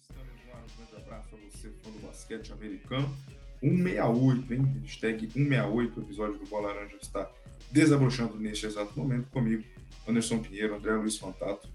[0.00, 3.16] Estamos lá, um grande abraço a você, fã do basquete americano.
[3.60, 4.80] 168, hein?
[4.82, 7.30] Hashtag 168, o episódio do Bola Laranja está
[7.70, 9.64] desabrochando neste exato momento comigo,
[10.06, 11.68] Anderson Pinheiro, André Luiz Fantato,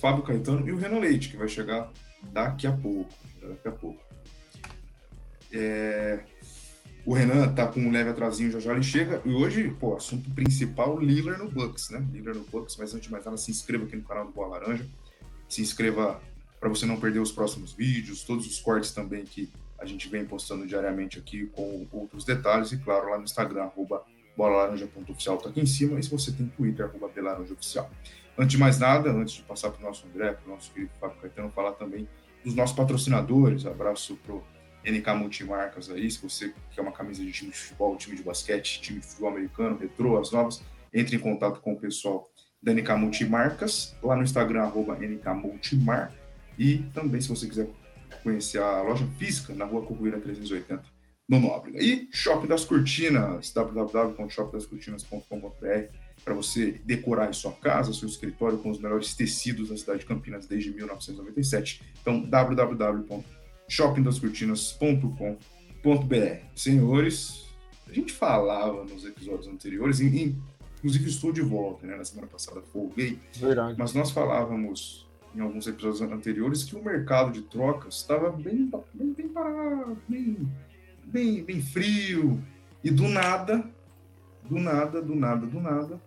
[0.00, 1.90] Fábio Caetano e o Renan Leite, que vai chegar
[2.32, 3.12] daqui a pouco.
[3.40, 4.02] Daqui a pouco.
[5.52, 6.24] É...
[7.04, 9.22] O Renan tá com um leve atrasinho, já já ele chega.
[9.24, 12.04] E hoje, pô, assunto principal, Lillard no Bucks, né?
[12.12, 12.76] Lillard no Bucks.
[12.76, 14.84] Mas antes de mais nada, se inscreva aqui no canal do Bola Laranja.
[15.48, 16.20] Se inscreva
[16.58, 20.24] para você não perder os próximos vídeos, todos os cortes também que a gente vem
[20.24, 22.72] postando diariamente aqui com outros detalhes.
[22.72, 24.02] E claro, lá no Instagram, arroba
[24.36, 25.98] bolalaranja.oficial tá aqui em cima.
[25.98, 27.90] E se você tem Twitter, arroba belaranjaoficial.
[28.38, 30.92] Antes de mais nada, antes de passar para o nosso André, para o nosso querido
[31.00, 32.08] Fábio Caetano, falar também
[32.44, 33.66] dos nossos patrocinadores.
[33.66, 34.42] Abraço pro
[34.84, 38.80] NK Multimarcas aí, se você quer uma camisa de time de futebol, time de basquete,
[38.80, 40.62] time de futebol americano, retrô, as novas,
[40.94, 42.30] entre em contato com o pessoal
[42.62, 46.12] da NK Multimarcas, lá no Instagram, arroba NK Multimar,
[46.58, 47.68] e também se você quiser
[48.22, 50.84] conhecer a loja física, na rua Corruíra 380,
[51.28, 51.82] no Nóbrega.
[51.82, 59.14] E Shopping das Cortinas, www.shoppingdascortinas.com.br, para você decorar sua casa, seu escritório com os melhores
[59.14, 61.82] tecidos da cidade de Campinas desde 1997.
[62.00, 63.24] Então, www
[63.68, 66.44] shoppingdascortinas.com.br.
[66.54, 67.46] Senhores,
[67.86, 70.40] a gente falava nos episódios anteriores, em,
[70.78, 71.96] inclusive estou de volta, né?
[71.96, 73.76] Na semana passada folguei, Verdade.
[73.78, 75.05] mas nós falávamos
[75.36, 80.48] em alguns episódios anteriores que o mercado de trocas estava bem, bem, bem parado, bem,
[81.04, 82.42] bem, bem frio,
[82.82, 83.68] e do nada,
[84.42, 86.00] do nada, do nada, do nada,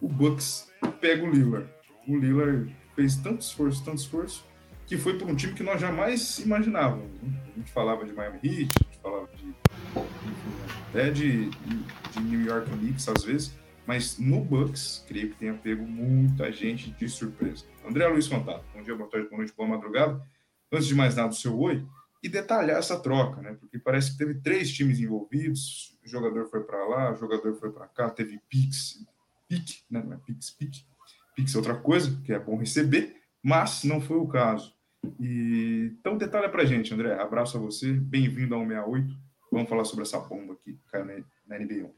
[0.00, 1.68] o Bucks pega o Lillard.
[2.06, 4.46] O Lillard fez tanto esforço, tanto esforço,
[4.86, 7.10] que foi por um time que nós jamais imaginávamos.
[7.22, 7.40] Né?
[7.54, 9.54] A gente falava de Miami Heat, a gente falava de,
[10.88, 15.86] até de, de New York Knicks às vezes, mas no Bucks, creio que tenha pego
[15.86, 17.64] muita gente de surpresa.
[17.86, 20.22] André Luiz Contato, bom dia, boa tarde, boa noite, boa madrugada.
[20.72, 21.84] Antes de mais nada, o seu oi
[22.22, 23.56] e detalhar essa troca, né?
[23.58, 27.70] Porque parece que teve três times envolvidos, o jogador foi para lá, o jogador foi
[27.72, 29.04] para cá, teve Pix,
[29.48, 30.02] Pique, né?
[30.04, 30.84] Não é Pix, Pique.
[31.34, 34.74] Pix é outra coisa, que é bom receber, mas não foi o caso.
[35.18, 37.14] E, então, detalha pra gente, André.
[37.18, 39.16] Abraço a você, bem-vindo ao 68.
[39.50, 41.90] Vamos falar sobre essa bomba aqui caiu na NBA.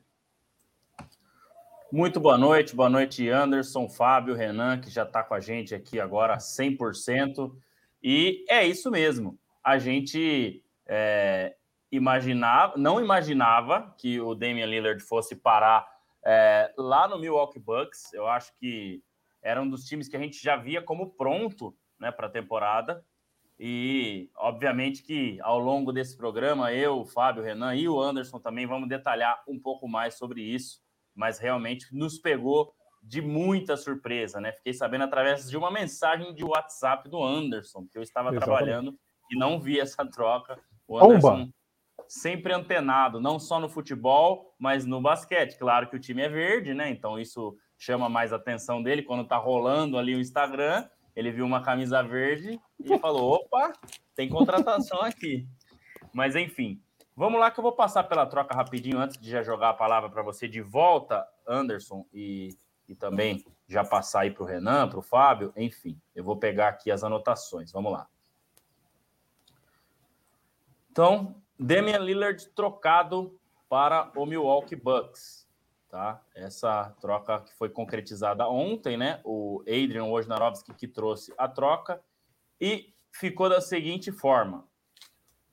[1.93, 6.01] Muito boa noite, boa noite, Anderson, Fábio, Renan, que já está com a gente aqui
[6.01, 7.55] agora 100%.
[8.03, 9.39] E é isso mesmo.
[9.63, 11.55] A gente é,
[11.91, 15.87] imaginava, não imaginava que o Damian Lillard fosse parar
[16.25, 18.11] é, lá no Milwaukee Bucks.
[18.15, 19.03] Eu acho que
[19.43, 23.05] era um dos times que a gente já via como pronto né, para a temporada.
[23.61, 28.39] E, obviamente, que ao longo desse programa, eu, o Fábio, o Renan e o Anderson
[28.39, 30.81] também vamos detalhar um pouco mais sobre isso,
[31.15, 34.53] mas realmente nos pegou de muita surpresa, né?
[34.53, 38.45] Fiquei sabendo através de uma mensagem de WhatsApp do Anderson, que eu estava Exatamente.
[38.45, 38.99] trabalhando
[39.31, 40.59] e não vi essa troca.
[40.87, 41.51] O Anderson
[42.09, 45.59] sempre antenado, não só no futebol, mas no basquete.
[45.59, 46.91] Claro que o time é verde, né?
[46.91, 51.63] Então isso chama mais atenção dele quando tá rolando ali o Instagram ele viu uma
[51.63, 53.73] camisa verde e falou: opa,
[54.15, 55.47] tem contratação aqui.
[56.13, 56.81] Mas enfim,
[57.17, 60.11] vamos lá que eu vou passar pela troca rapidinho antes de já jogar a palavra
[60.11, 62.57] para você de volta, Anderson, e,
[62.89, 65.53] e também já passar aí para o Renan, para o Fábio.
[65.57, 67.73] Enfim, eu vou pegar aqui as anotações.
[67.73, 68.07] Vamos lá.
[70.91, 75.43] Então, Damian Lillard trocado para o Milwaukee Bucks
[75.93, 76.25] tá?
[76.35, 79.21] Essa troca que foi concretizada ontem, né?
[79.23, 82.03] O Adrian Wojnarowski que trouxe a troca
[82.59, 84.67] e ficou da seguinte forma: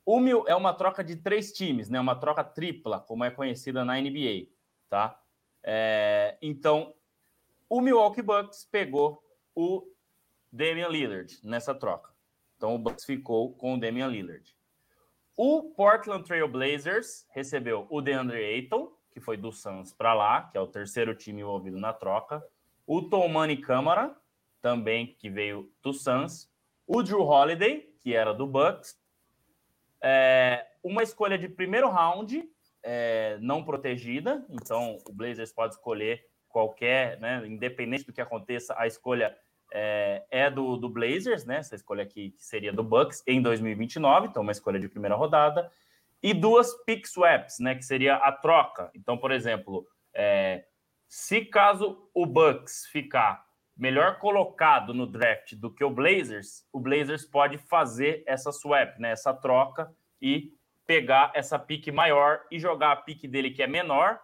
[0.05, 1.99] o Mil é uma troca de três times, né?
[1.99, 4.47] Uma troca tripla, como é conhecida na NBA,
[4.89, 5.19] tá?
[5.63, 6.93] É, então,
[7.69, 9.23] o Milwaukee Bucks pegou
[9.55, 9.87] o
[10.51, 12.11] Damian Lillard nessa troca.
[12.57, 14.55] Então, o Bucks ficou com o Damian Lillard.
[15.37, 20.57] O Portland Trail Blazers recebeu o DeAndre Ayton, que foi do Suns para lá, que
[20.57, 22.43] é o terceiro time envolvido na troca.
[22.85, 24.15] O Tomani Câmara,
[24.61, 26.51] também que veio do Suns.
[26.85, 28.98] O Drew Holiday, que era do Bucks.
[30.01, 32.43] É, uma escolha de primeiro round,
[32.83, 34.45] é, não protegida.
[34.49, 39.35] Então, o Blazers pode escolher qualquer, né, independente do que aconteça, a escolha
[39.71, 41.57] é, é do, do, Blazers, né?
[41.57, 45.71] Essa escolha aqui que seria do Bucks em 2029, então uma escolha de primeira rodada
[46.21, 48.91] e duas pick swaps, né, que seria a troca.
[48.93, 50.65] Então, por exemplo, é,
[51.07, 53.45] se caso o Bucks ficar
[53.79, 59.11] melhor colocado no draft do que o Blazers, o Blazers pode fazer essa swap, né,
[59.11, 59.89] essa troca
[60.21, 60.53] e
[60.85, 64.19] pegar essa pique maior e jogar a pique dele que é menor,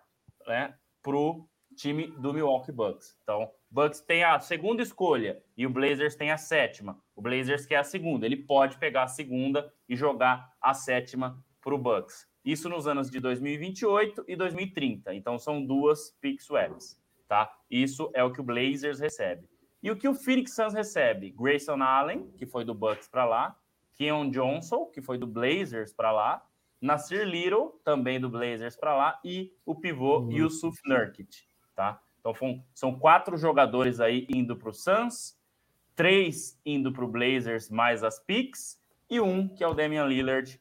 [0.46, 3.18] né, pro time do Milwaukee Bucks.
[3.24, 7.00] Então, Bucks tem a segunda escolha e o Blazers tem a sétima.
[7.16, 8.26] O Blazers quer a segunda.
[8.26, 12.28] Ele pode pegar a segunda e jogar a sétima para o Bucks.
[12.44, 15.14] Isso nos anos de 2028 e 2030.
[15.14, 17.52] Então, são duas pick swaps, tá?
[17.70, 19.48] Isso é o que o Blazers recebe.
[19.82, 21.32] E o que o Phoenix Suns recebe?
[21.32, 23.56] Grayson Allen, que foi do Bucks para lá,
[23.94, 26.46] Keon Johnson, que foi do Blazers para lá,
[26.82, 30.32] Nasir Little, também do Blazers para lá, e o pivô uhum.
[30.32, 31.44] Yusuf Nurkic,
[31.76, 32.02] tá?
[32.20, 32.34] Então
[32.74, 35.38] são quatro jogadores aí indo para o Suns,
[35.96, 40.60] três indo para o Blazers mais as picks, e um que é o Damian Lillard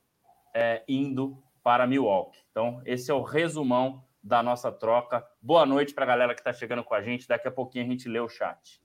[0.53, 2.41] é, indo para Milwaukee.
[2.51, 5.23] Então esse é o resumão da nossa troca.
[5.43, 7.29] Boa noite para a galera que está chegando com a gente.
[7.29, 8.81] Daqui a pouquinho a gente lê o chat.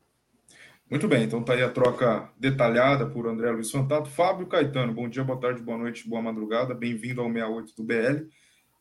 [0.91, 4.09] Muito bem, então tá aí a troca detalhada por André Luiz Fantato.
[4.09, 8.27] Fábio Caetano, bom dia, boa tarde, boa noite, boa madrugada, bem-vindo ao 68 do BL.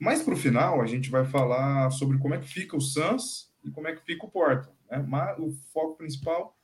[0.00, 3.54] Mas para o final, a gente vai falar sobre como é que fica o Suns
[3.62, 4.72] e como é que fica o Porta.
[4.90, 5.04] Né?
[5.06, 6.56] Mas o foco principal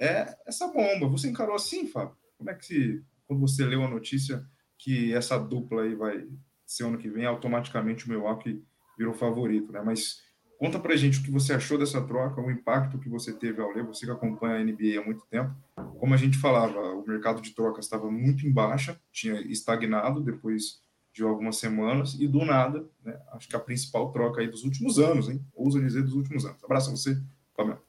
[0.00, 1.08] é essa bomba.
[1.08, 2.16] Você encarou assim, Fábio?
[2.38, 4.42] Como é que se, quando você leu a notícia
[4.78, 6.26] que essa dupla aí vai
[6.64, 8.64] ser ano que vem, automaticamente o Milwaukee
[8.96, 9.82] virou favorito, né?
[9.84, 10.22] Mas
[10.62, 13.72] Conta pra gente o que você achou dessa troca, o impacto que você teve ao
[13.72, 15.52] ler, você que acompanha a NBA há muito tempo.
[15.98, 20.80] Como a gente falava, o mercado de trocas estava muito em baixa, tinha estagnado depois
[21.12, 25.00] de algumas semanas, e do nada, né, acho que a principal troca aí dos últimos
[25.00, 25.44] anos, hein?
[25.52, 26.62] Ousa dizer dos últimos anos.
[26.62, 27.20] Abraço a você,
[27.56, 27.80] Fabiano.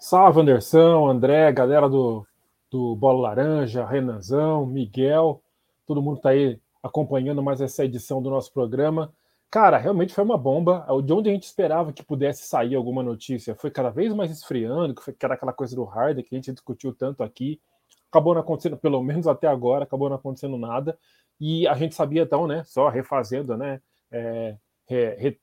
[0.00, 2.26] Salve, Anderson, André, galera do,
[2.68, 5.40] do Bola Laranja, Renanzão, Miguel,
[5.86, 9.12] todo mundo está aí acompanhando mais essa edição do nosso programa.
[9.54, 10.84] Cara, realmente foi uma bomba.
[11.04, 14.92] De onde a gente esperava que pudesse sair alguma notícia, foi cada vez mais esfriando,
[14.96, 17.60] que, era aquela coisa do Harden que a gente discutiu tanto aqui.
[18.10, 20.98] Acabou não acontecendo, pelo menos até agora, acabou não acontecendo nada.
[21.40, 23.80] E a gente sabia então, né, só refazendo, né,
[24.10, 24.56] é,
[24.88, 25.38] re,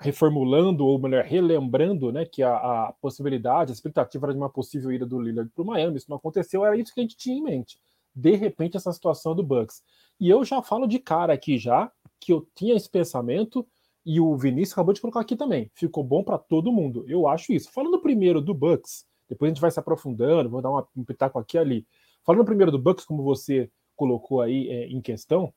[0.00, 4.90] reformulando, ou melhor, relembrando, né, que a, a, possibilidade, a expectativa era de uma possível
[4.90, 5.98] ida do Lillard para o Miami.
[5.98, 7.78] Isso não aconteceu, era isso que a gente tinha em mente.
[8.12, 9.84] De repente, essa situação do Bucks.
[10.18, 13.66] E eu já falo de cara aqui já, que eu tinha esse pensamento
[14.04, 15.70] e o Vinícius acabou de colocar aqui também.
[15.74, 17.04] Ficou bom para todo mundo.
[17.08, 17.72] Eu acho isso.
[17.72, 21.38] Falando primeiro do Bucks, depois a gente vai se aprofundando, vou dar uma, um pitaco
[21.38, 21.86] aqui e ali.
[22.24, 25.52] Falando primeiro do Bucks, como você colocou aí é, em questão,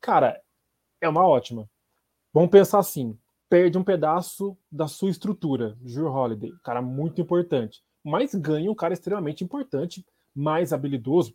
[0.00, 0.40] cara,
[1.00, 1.68] é uma ótima.
[2.32, 3.18] Vamos pensar assim:
[3.48, 8.94] perde um pedaço da sua estrutura, Drew Holiday, cara muito importante, mas ganha um cara
[8.94, 11.34] extremamente importante, mais habilidoso.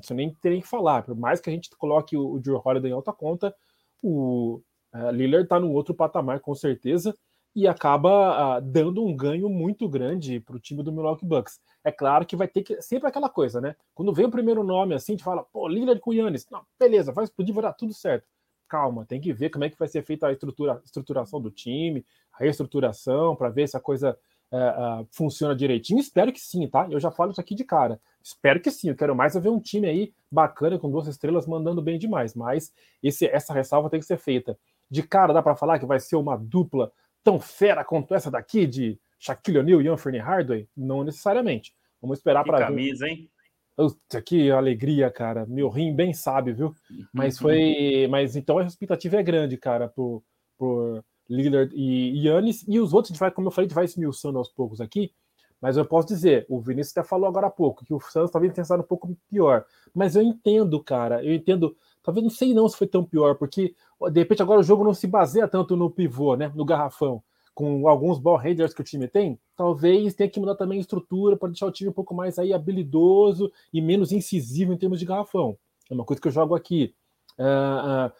[0.00, 1.02] Isso nem tem que falar.
[1.02, 3.54] Por mais que a gente coloque o, o Drew Holiday em alta conta,
[4.02, 4.62] o
[4.94, 7.14] uh, Lillard está num outro patamar, com certeza,
[7.54, 11.58] e acaba uh, dando um ganho muito grande para o time do Milwaukee Bucks.
[11.82, 12.80] É claro que vai ter que.
[12.82, 13.74] Sempre aquela coisa, né?
[13.94, 16.46] Quando vem o primeiro nome assim, a gente fala, pô, Lillard com Yannis.
[16.50, 18.26] Não, beleza, vai explodir, vai dar tudo certo.
[18.68, 22.04] Calma, tem que ver como é que vai ser feita a estrutura, estruturação do time,
[22.32, 24.18] a reestruturação, para ver se a coisa
[24.56, 26.00] uh, uh, funciona direitinho.
[26.00, 26.86] Espero que sim, tá?
[26.90, 28.00] Eu já falo isso aqui de cara.
[28.22, 28.88] Espero que sim.
[28.88, 32.34] Eu quero mais é ver um time aí bacana com duas estrelas mandando bem demais.
[32.34, 32.72] Mas
[33.02, 34.58] esse, essa ressalva tem que ser feita.
[34.90, 36.90] De cara, dá para falar que vai ser uma dupla
[37.22, 40.68] tão fera quanto essa daqui de Shaquille O'Neal e Anthony Hardaway?
[40.76, 41.74] Não necessariamente.
[42.00, 42.64] Vamos esperar para ver.
[42.66, 43.30] camisa, hein?
[43.76, 45.44] Puta, que alegria, cara.
[45.46, 46.74] Meu rim bem sabe, viu?
[47.12, 48.06] Mas foi.
[48.08, 50.22] Mas então a expectativa é grande, cara, por,
[50.56, 52.64] por Lillard e Yannis.
[52.66, 54.80] E os outros, a gente vai, como eu falei, a gente vai esmiuçando aos poucos
[54.80, 55.12] aqui.
[55.60, 58.52] Mas eu posso dizer, o Vinícius até falou agora há pouco, que o Santos talvez
[58.52, 59.64] tenha sido um pouco pior.
[59.94, 61.74] Mas eu entendo, cara, eu entendo.
[62.02, 63.74] Talvez não sei não se foi tão pior, porque
[64.12, 66.52] de repente agora o jogo não se baseia tanto no pivô, né?
[66.54, 67.22] No garrafão.
[67.54, 71.36] Com alguns ball handlers que o time tem, talvez tenha que mudar também a estrutura
[71.36, 75.06] para deixar o time um pouco mais aí habilidoso e menos incisivo em termos de
[75.06, 75.56] garrafão.
[75.90, 76.94] É uma coisa que eu jogo aqui.
[77.38, 78.12] Uh, uh,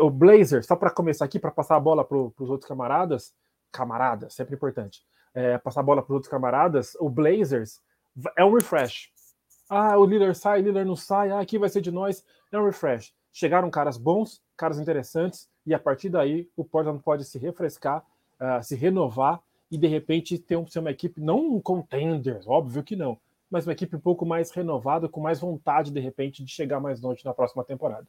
[0.00, 3.34] o, Blazer, só para começar aqui, para passar a bola para os outros camaradas,
[3.72, 7.80] camarada, sempre importante, é, passar a bola para os outros camaradas, o Blazers
[8.36, 9.10] é um refresh.
[9.68, 12.58] Ah, o líder sai, o líder não sai, ah, aqui vai ser de nós, é
[12.58, 13.12] um refresh.
[13.32, 18.02] Chegaram caras bons, caras interessantes, e a partir daí o Portland pode se refrescar,
[18.40, 22.82] uh, se renovar e de repente ter, um, ser uma equipe, não um contender, óbvio
[22.82, 23.18] que não,
[23.50, 27.00] mas uma equipe um pouco mais renovada, com mais vontade de repente de chegar mais
[27.00, 28.06] longe na próxima temporada.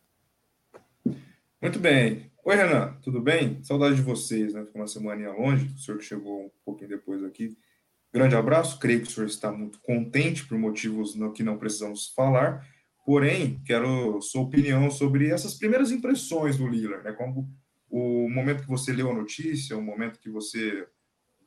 [1.62, 2.32] Muito bem.
[2.46, 3.62] Oi, Renan, tudo bem?
[3.66, 4.64] Saudade de vocês, né?
[4.66, 7.58] Ficou uma semana longe, o senhor que chegou um pouquinho depois aqui.
[8.14, 12.66] Grande abraço, creio que o senhor está muito contente por motivos que não precisamos falar,
[13.06, 17.12] porém, quero sua opinião sobre essas primeiras impressões do Lillard, né?
[17.12, 17.54] Como
[17.90, 20.88] o momento que você leu a notícia, o momento que você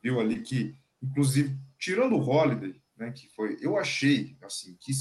[0.02, 4.92] viu ali que, inclusive, tirando o Holiday, né, que foi, eu achei, assim, que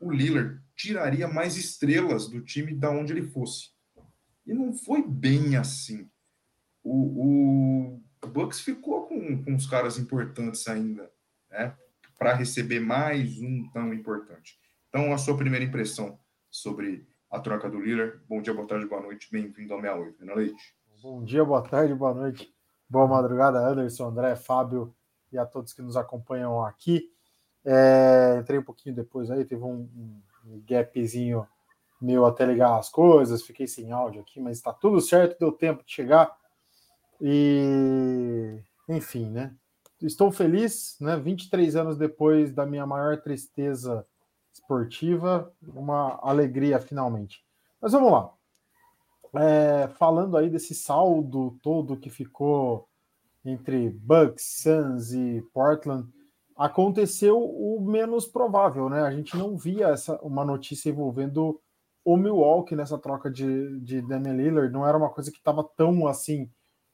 [0.00, 3.73] o Lillard tiraria mais estrelas do time da onde ele fosse.
[4.46, 6.08] E não foi bem assim.
[6.82, 11.10] O, o Bucks ficou com, com os caras importantes ainda,
[11.50, 11.76] né?
[12.18, 14.58] Para receber mais um tão importante.
[14.88, 16.18] Então, a sua primeira impressão
[16.50, 18.20] sobre a troca do Lillard.
[18.28, 19.28] Bom dia, boa tarde, boa noite.
[19.30, 20.76] Bem-vindo ao 68, né, Leite?
[21.02, 22.54] Bom dia, boa tarde, boa noite.
[22.88, 24.94] Boa madrugada, Anderson, André, Fábio
[25.32, 27.10] e a todos que nos acompanham aqui.
[27.64, 29.88] É, entrei um pouquinho depois aí, teve um,
[30.44, 31.46] um gapzinho
[32.04, 35.84] meu até ligar as coisas, fiquei sem áudio aqui, mas está tudo certo, deu tempo
[35.84, 36.36] de chegar.
[37.20, 38.58] E,
[38.88, 39.54] enfim, né?
[40.02, 41.16] Estou feliz, né?
[41.16, 44.06] 23 anos depois da minha maior tristeza
[44.52, 47.44] esportiva, uma alegria finalmente.
[47.80, 48.32] Mas vamos lá.
[49.36, 52.88] É, falando aí desse saldo todo que ficou
[53.44, 56.08] entre Bucks, Suns e Portland,
[56.56, 59.02] aconteceu o menos provável, né?
[59.02, 61.60] A gente não via essa, uma notícia envolvendo
[62.04, 66.06] o Milwaukee nessa troca de, de Damian Lillard, não era uma coisa que estava tão
[66.06, 66.50] assim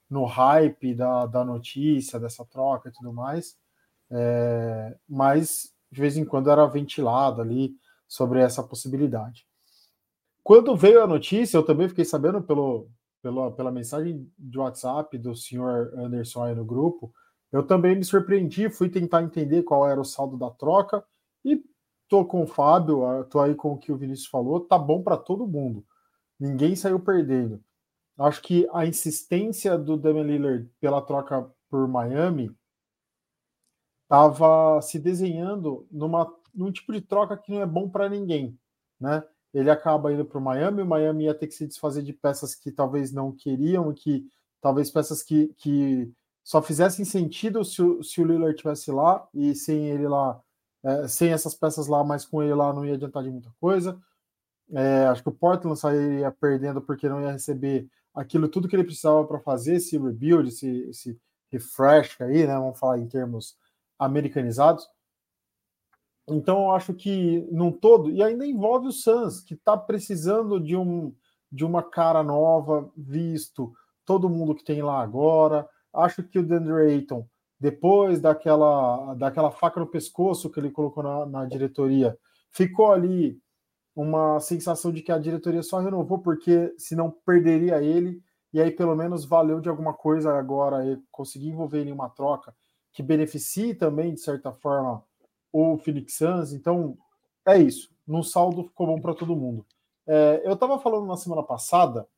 [0.08, 3.56] no hype da, da notícia, dessa troca e tudo mais,
[4.10, 7.74] é, mas de vez em quando era ventilado ali
[8.06, 9.46] sobre essa possibilidade.
[10.42, 12.88] Quando veio a notícia, eu também fiquei sabendo pelo,
[13.22, 17.12] pelo, pela mensagem de WhatsApp do senhor Anderson aí no grupo,
[17.52, 21.04] eu também me surpreendi, fui tentar entender qual era o saldo da troca
[21.44, 21.62] e
[22.10, 25.16] tô com o Fábio, tô aí com o que o Vinícius falou, tá bom para
[25.16, 25.86] todo mundo.
[26.38, 27.62] Ninguém saiu perdendo.
[28.18, 32.50] Acho que a insistência do Damian Lillard pela troca por Miami
[34.02, 38.58] estava se desenhando numa, num tipo de troca que não é bom para ninguém,
[38.98, 39.22] né?
[39.54, 42.56] Ele acaba indo para o Miami, o Miami ia ter que se desfazer de peças
[42.56, 44.26] que talvez não queriam, que
[44.60, 46.12] talvez peças que, que
[46.42, 50.40] só fizessem sentido se o, se o Lillard tivesse lá e sem ele lá,
[50.84, 54.00] é, sem essas peças lá, mas com ele lá não ia adiantar de muita coisa.
[54.72, 58.84] É, acho que o Portland sairia perdendo porque não ia receber aquilo tudo que ele
[58.84, 61.20] precisava para fazer esse rebuild, esse, esse
[61.50, 62.54] refresh aí, né?
[62.54, 63.56] Vamos falar em termos
[63.98, 64.88] americanizados.
[66.28, 70.76] Então eu acho que num todo, e ainda envolve o Suns, que está precisando de
[70.76, 71.14] um
[71.52, 73.72] de uma cara nova, visto
[74.04, 75.68] todo mundo que tem lá agora.
[75.92, 77.26] Acho que o Deandre Ayton,
[77.60, 82.16] depois daquela, daquela faca no pescoço que ele colocou na, na diretoria,
[82.50, 83.38] ficou ali
[83.94, 88.96] uma sensação de que a diretoria só renovou porque senão perderia ele, e aí pelo
[88.96, 92.54] menos valeu de alguma coisa agora e conseguir envolver ele em uma troca
[92.92, 95.04] que beneficie também, de certa forma,
[95.52, 96.52] o Phoenix Suns.
[96.52, 96.96] Então,
[97.46, 97.90] é isso.
[98.06, 99.64] No saldo ficou bom para todo mundo.
[100.06, 102.08] É, eu estava falando na semana passada,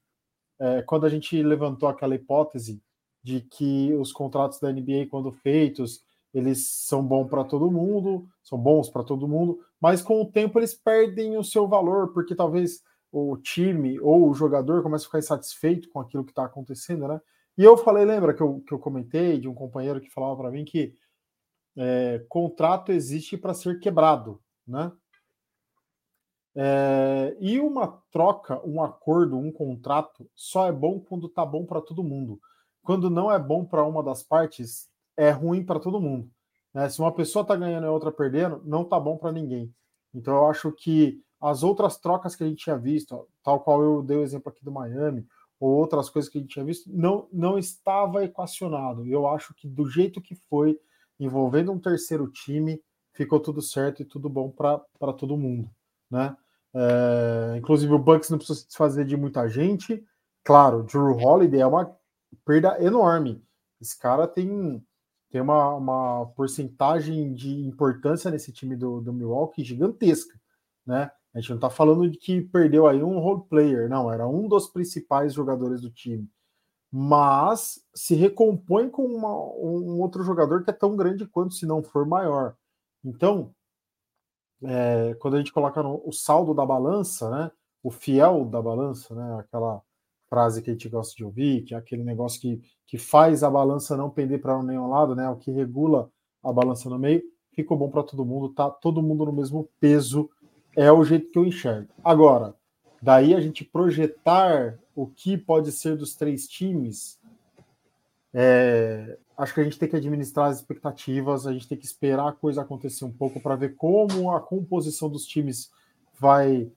[0.59, 2.83] é, quando a gente levantou aquela hipótese
[3.23, 6.03] de que os contratos da NBA, quando feitos,
[6.35, 10.59] eles são bons para todo mundo, são bons para todo mundo, mas com o tempo
[10.59, 15.19] eles perdem o seu valor, porque talvez o time ou o jogador comece a ficar
[15.19, 17.21] insatisfeito com aquilo que está acontecendo, né?
[17.59, 20.51] E eu falei, lembra que eu, que eu comentei de um companheiro que falava para
[20.51, 20.95] mim que
[21.77, 24.91] é, contrato existe para ser quebrado, né?
[26.55, 31.81] É, e uma troca, um acordo, um contrato só é bom quando tá bom para
[31.81, 32.41] todo mundo.
[32.83, 36.31] Quando não é bom para uma das partes, é ruim para todo mundo.
[36.75, 36.89] Né?
[36.89, 39.73] Se uma pessoa está ganhando e a outra perdendo, não está bom para ninguém.
[40.15, 44.03] Então eu acho que as outras trocas que a gente tinha visto, tal qual eu
[44.03, 45.27] dei o exemplo aqui do Miami,
[45.59, 49.07] ou outras coisas que a gente tinha visto, não, não estava equacionado.
[49.07, 50.79] Eu acho que do jeito que foi,
[51.19, 52.81] envolvendo um terceiro time,
[53.13, 55.71] ficou tudo certo e tudo bom para todo mundo.
[56.11, 56.37] Né?
[56.75, 60.05] É, inclusive o Bucks não precisa se desfazer de muita gente.
[60.45, 61.97] Claro, Drew Holiday é uma
[62.45, 63.43] perda enorme.
[63.81, 64.85] Esse cara tem
[65.33, 70.39] tem uma, uma porcentagem de importância nesse time do, do Milwaukee gigantesca,
[70.87, 71.11] né?
[71.35, 74.47] A gente não está falando de que perdeu aí um role player, não, era um
[74.47, 76.29] dos principais jogadores do time.
[76.91, 81.83] Mas se recompõe com uma, um outro jogador que é tão grande quanto, se não
[81.83, 82.55] for maior.
[83.03, 83.55] Então,
[84.63, 87.51] é, quando a gente coloca no, o saldo da balança, né?
[87.83, 89.41] O fiel da balança, né?
[89.41, 89.83] Aquela
[90.33, 93.51] frase que a gente gosta de ouvir, que é aquele negócio que, que faz a
[93.51, 95.29] balança não pender para nenhum lado, né?
[95.29, 96.11] O que regula
[96.43, 97.23] a balança no meio,
[97.55, 100.31] ficou bom para todo mundo, tá todo mundo no mesmo peso,
[100.75, 101.93] é o jeito que eu enxergo.
[102.03, 102.55] Agora,
[103.03, 107.21] daí a gente projetar o que pode ser dos três times,
[108.33, 112.27] é, acho que a gente tem que administrar as expectativas, a gente tem que esperar
[112.27, 115.71] a coisa acontecer um pouco para ver como a composição dos times
[116.19, 116.73] vai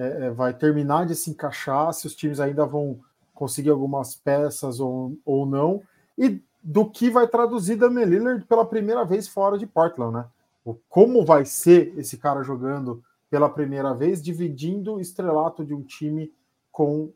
[0.00, 2.98] é, é, vai terminar de se encaixar, se os times ainda vão
[3.34, 5.82] conseguir algumas peças ou, ou não,
[6.16, 10.26] e do que vai traduzir Damian Lillard pela primeira vez fora de Portland, né?
[10.88, 16.32] Como vai ser esse cara jogando pela primeira vez, dividindo o estrelato de um time
[16.72, 17.12] com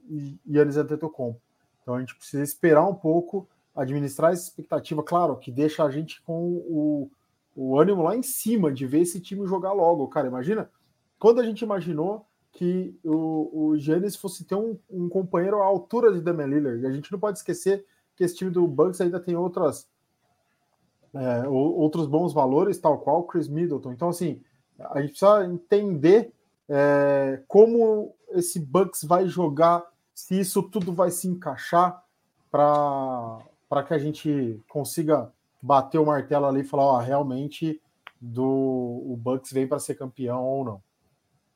[0.47, 1.41] Yannis Antetokounmpo.
[1.83, 6.23] Então a gente precisa esperar um pouco administrar essa expectativa, claro, que deixa a gente
[6.23, 7.11] com o,
[7.57, 10.09] o ânimo lá em cima de ver esse time jogar logo.
[10.09, 10.71] Cara, imagina
[11.19, 16.13] quando a gente imaginou que o, o Giannis fosse ter um, um companheiro à altura
[16.13, 16.87] de Damian Lillard.
[16.87, 17.85] A gente não pode esquecer
[18.17, 19.89] que esse time do Bucks ainda tem outras
[21.13, 23.93] é, outros bons valores, tal qual Chris Middleton.
[23.93, 24.41] Então, assim,
[24.79, 26.33] a gente precisa entender
[26.69, 32.03] é, como esse Bucks vai jogar, se isso tudo vai se encaixar
[32.51, 35.33] para que a gente consiga
[35.63, 37.81] bater o martelo ali e falar, ó, realmente
[38.21, 40.83] do o Bucks vem para ser campeão ou não.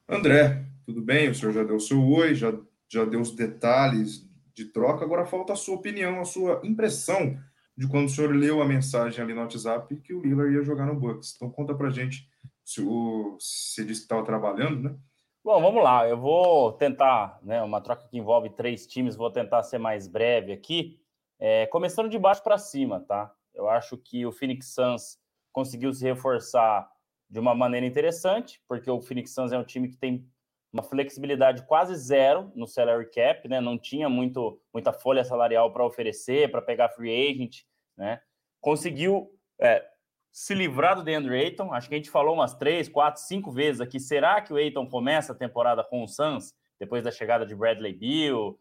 [0.08, 1.28] André, tudo bem?
[1.28, 2.52] O senhor já deu o seu oi, já,
[2.88, 7.38] já deu os detalhes de troca, agora falta a sua opinião, a sua impressão
[7.76, 10.86] de quando o senhor leu a mensagem ali no WhatsApp que o Lillard ia jogar
[10.86, 11.34] no Bucks.
[11.36, 12.26] Então conta pra gente,
[12.64, 14.96] se o, você disse que estava trabalhando, né?
[15.44, 16.08] Bom, vamos lá.
[16.08, 17.62] Eu vou tentar, né?
[17.62, 20.98] Uma troca que envolve três times, vou tentar ser mais breve aqui.
[21.38, 23.32] É, começando de baixo para cima, tá?
[23.54, 25.18] Eu acho que o Phoenix Suns
[25.52, 26.90] conseguiu se reforçar
[27.28, 30.26] de uma maneira interessante, porque o Phoenix Suns é um time que tem
[30.72, 33.60] uma flexibilidade quase zero no salary cap, né?
[33.60, 37.62] Não tinha muito, muita folha salarial para oferecer, para pegar free agent,
[37.96, 38.20] né?
[38.60, 39.30] Conseguiu
[39.60, 39.84] é,
[40.30, 41.72] se livrar do DeAndre Ayton.
[41.72, 43.98] Acho que a gente falou umas três, quatro, cinco vezes aqui.
[43.98, 47.92] Será que o Ayton começa a temporada com o Suns depois da chegada de Bradley
[47.92, 48.58] Beal,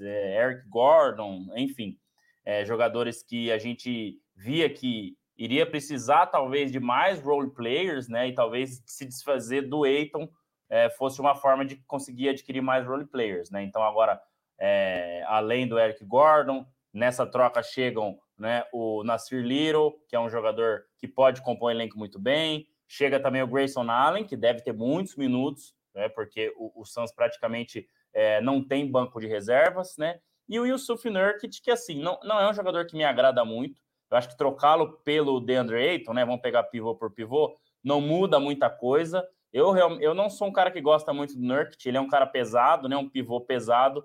[0.00, 1.98] é, Eric Gordon, enfim,
[2.44, 8.28] é, jogadores que a gente via que iria precisar talvez de mais role players, né?
[8.28, 10.28] E talvez se desfazer do Eiton
[10.68, 13.62] é, fosse uma forma de conseguir adquirir mais role players, né?
[13.62, 14.20] Então agora,
[14.58, 20.28] é, além do Eric Gordon, nessa troca chegam né, o Nasir Little, que é um
[20.28, 22.66] jogador que pode compor o elenco muito bem.
[22.86, 26.08] Chega também o Grayson Allen, que deve ter muitos minutos, né?
[26.08, 30.18] Porque o, o Suns praticamente é, não tem banco de reservas, né?
[30.48, 33.80] E o Yusuf Nurkic, que assim, não, não é um jogador que me agrada muito,
[34.10, 36.24] eu acho que trocá-lo pelo DeAndre Ayton, né?
[36.24, 39.26] Vamos pegar pivô por pivô, não muda muita coisa.
[39.52, 42.26] Eu, eu não sou um cara que gosta muito do Nurkic, ele é um cara
[42.26, 42.96] pesado, né?
[42.96, 44.04] Um pivô pesado.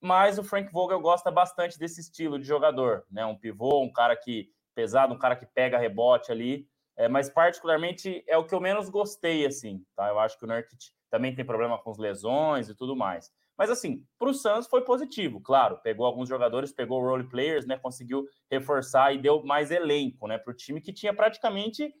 [0.00, 3.24] Mas o Frank Vogel gosta bastante desse estilo de jogador, né?
[3.24, 6.68] Um pivô, um cara que pesado, um cara que pega rebote ali.
[6.96, 10.08] É, mas particularmente é o que eu menos gostei, assim, tá?
[10.08, 13.32] Eu acho que o Nurkic também tem problema com as lesões e tudo mais.
[13.56, 15.78] Mas assim, para o Suns foi positivo, claro.
[15.82, 17.78] Pegou alguns jogadores, pegou role players, né?
[17.78, 20.38] Conseguiu reforçar e deu mais elenco, né?
[20.38, 21.94] Para o time que tinha praticamente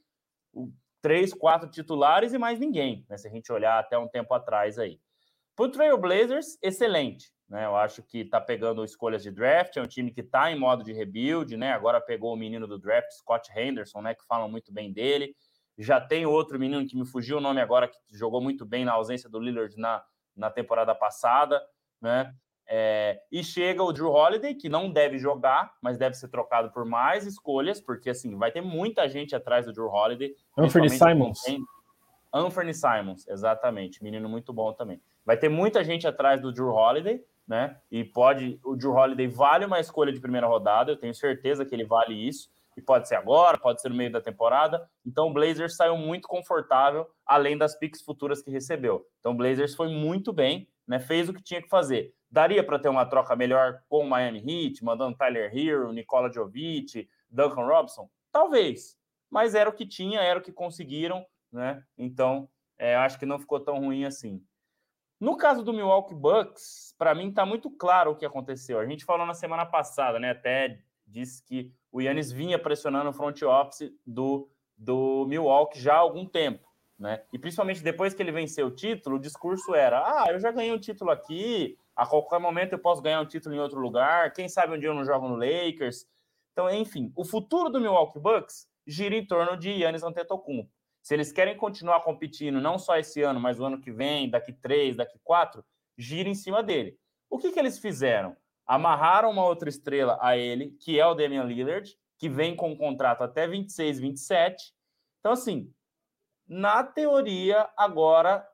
[1.00, 3.16] três, quatro titulares e mais ninguém, né?
[3.16, 4.98] Se a gente olhar até um tempo atrás aí.
[5.54, 7.32] Para o Trailblazers, excelente.
[7.46, 10.58] Né, eu acho que está pegando escolhas de draft, é um time que está em
[10.58, 11.72] modo de rebuild, né?
[11.72, 14.14] Agora pegou o menino do draft, Scott Henderson, né?
[14.14, 15.36] Que falam muito bem dele.
[15.76, 18.92] Já tem outro menino que me fugiu o nome agora, que jogou muito bem na
[18.92, 20.02] ausência do Lillard na,
[20.36, 21.62] na temporada passada,
[22.00, 22.34] né?
[22.66, 26.84] É, e chega o Drew Holiday, que não deve jogar, mas deve ser trocado por
[26.84, 30.34] mais escolhas, porque assim, vai ter muita gente atrás do Drew Holiday.
[30.56, 31.42] Anthony Simons.
[32.32, 34.02] Anthony Simons, exatamente.
[34.02, 35.00] Menino muito bom também.
[35.24, 37.76] Vai ter muita gente atrás do Drew Holiday, né?
[37.90, 38.58] E pode.
[38.64, 42.14] O Drew Holiday vale uma escolha de primeira rodada, eu tenho certeza que ele vale
[42.14, 44.88] isso e pode ser agora, pode ser no meio da temporada.
[45.04, 49.06] Então o Blazers saiu muito confortável, além das picks futuras que recebeu.
[49.20, 50.98] Então o Blazers foi muito bem, né?
[50.98, 52.14] Fez o que tinha que fazer.
[52.30, 57.08] Daria para ter uma troca melhor com o Miami Heat, mandando Tyler Hero, Nikola Jovic,
[57.30, 58.08] Duncan Robson?
[58.32, 58.98] Talvez,
[59.30, 61.82] mas era o que tinha, era o que conseguiram, né?
[61.96, 64.44] Então, é, acho que não ficou tão ruim assim.
[65.20, 68.78] No caso do Milwaukee Bucks, para mim está muito claro o que aconteceu.
[68.78, 70.30] A gente falou na semana passada, né?
[70.32, 70.80] Até
[71.14, 76.26] disse que o Yannis vinha pressionando o front office do, do Milwaukee já há algum
[76.26, 76.68] tempo.
[76.98, 77.22] Né?
[77.32, 80.72] E principalmente depois que ele venceu o título, o discurso era: ah, eu já ganhei
[80.72, 84.48] um título aqui, a qualquer momento eu posso ganhar um título em outro lugar, quem
[84.48, 86.06] sabe um dia eu não jogo no Lakers.
[86.52, 90.70] Então, enfim, o futuro do Milwaukee Bucks gira em torno de Yannis Antetokounmpo.
[91.02, 94.52] Se eles querem continuar competindo, não só esse ano, mas o ano que vem, daqui
[94.52, 95.64] três, daqui quatro,
[95.98, 96.96] gira em cima dele.
[97.28, 98.36] O que, que eles fizeram?
[98.66, 102.76] Amarraram uma outra estrela a ele, que é o Damian Lillard, que vem com um
[102.76, 104.72] contrato até 26, 27.
[105.20, 105.72] Então, assim,
[106.46, 108.46] na teoria, agora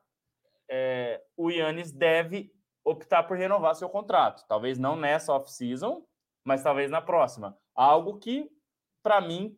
[0.69, 4.45] é, o Yannis deve optar por renovar seu contrato.
[4.47, 6.05] Talvez não nessa off-season,
[6.43, 7.57] mas talvez na próxima.
[7.75, 8.49] Algo que,
[9.03, 9.57] para mim,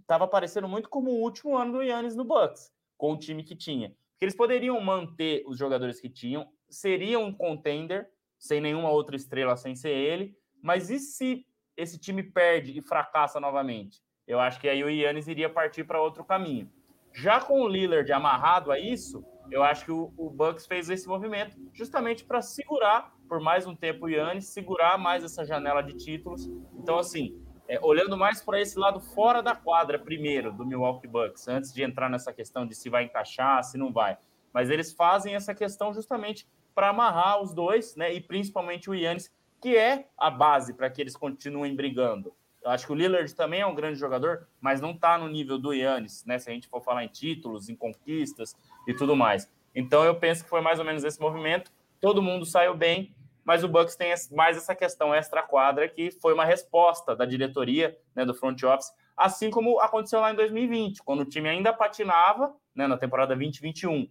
[0.00, 3.54] estava parecendo muito como o último ano do Yannis no Bucks, com o time que
[3.54, 3.90] tinha.
[3.90, 9.56] Porque eles poderiam manter os jogadores que tinham, seria um contender, sem nenhuma outra estrela
[9.56, 10.36] sem ser ele.
[10.62, 11.46] Mas e se
[11.76, 14.02] esse time perde e fracassa novamente?
[14.26, 16.70] Eu acho que aí o Yannis iria partir para outro caminho.
[17.12, 21.08] Já com o Lillard amarrado a isso, eu acho que o, o Bucks fez esse
[21.08, 25.94] movimento justamente para segurar por mais um tempo o Yannis, segurar mais essa janela de
[25.94, 26.50] títulos.
[26.74, 31.46] Então, assim, é, olhando mais para esse lado fora da quadra primeiro do Milwaukee Bucks,
[31.46, 34.16] antes de entrar nessa questão de se vai encaixar, se não vai.
[34.52, 38.14] Mas eles fazem essa questão justamente para amarrar os dois, né?
[38.14, 42.32] E principalmente o Yannis, que é a base para que eles continuem brigando.
[42.62, 45.58] Eu acho que o Lillard também é um grande jogador, mas não está no nível
[45.58, 46.38] do Yannis, né?
[46.38, 48.54] Se a gente for falar em títulos, em conquistas
[48.86, 49.50] e tudo mais.
[49.74, 51.72] Então eu penso que foi mais ou menos esse movimento.
[52.00, 53.12] Todo mundo saiu bem,
[53.44, 58.24] mas o Bucks tem mais essa questão extra-quadra que foi uma resposta da diretoria, né,
[58.24, 62.86] do front office, assim como aconteceu lá em 2020, quando o time ainda patinava, né,
[62.86, 64.08] na temporada 2021.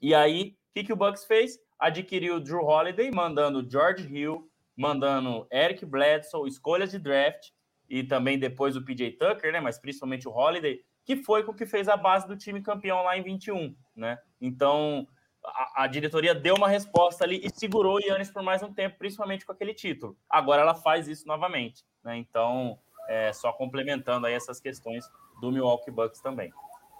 [0.00, 1.58] E aí, que, que o Bucks fez?
[1.78, 7.50] Adquiriu o Drew Holiday, mandando George Hill, mandando Eric Bledsoe, escolhas de draft,
[7.88, 11.64] e também depois o PJ Tucker, né, mas principalmente o Holiday, que foi com que
[11.64, 14.18] fez a base do time campeão lá em 21, né?
[14.40, 15.06] Então,
[15.44, 18.98] a, a, diretoria deu uma resposta ali e segurou o Yannis por mais um tempo,
[18.98, 20.16] principalmente com aquele título.
[20.28, 22.16] Agora ela faz isso novamente, né?
[22.16, 25.04] Então, é, só complementando aí essas questões
[25.40, 26.50] do Milwaukee Bucks também.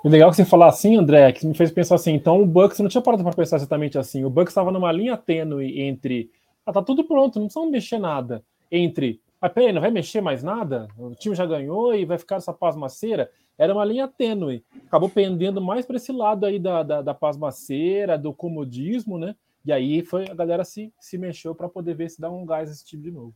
[0.04, 2.78] O legal que você falar assim, André, que me fez pensar assim, então o Bucks
[2.78, 4.22] não tinha parado para pensar exatamente assim.
[4.22, 6.30] O Bucks estava numa linha tênue entre,
[6.66, 8.44] ah, tá tudo pronto, não precisamos mexer nada.
[8.70, 10.88] Entre, ah, peraí, não vai mexer mais nada?
[10.98, 14.62] O time já ganhou e vai ficar essa pasmaceira era uma linha tênue.
[14.86, 19.34] Acabou pendendo mais para esse lado aí da, da, da pasmaceira, do comodismo, né?
[19.64, 22.70] E aí foi a galera se, se mexeu para poder ver se dá um gás
[22.70, 23.34] esse time de novo.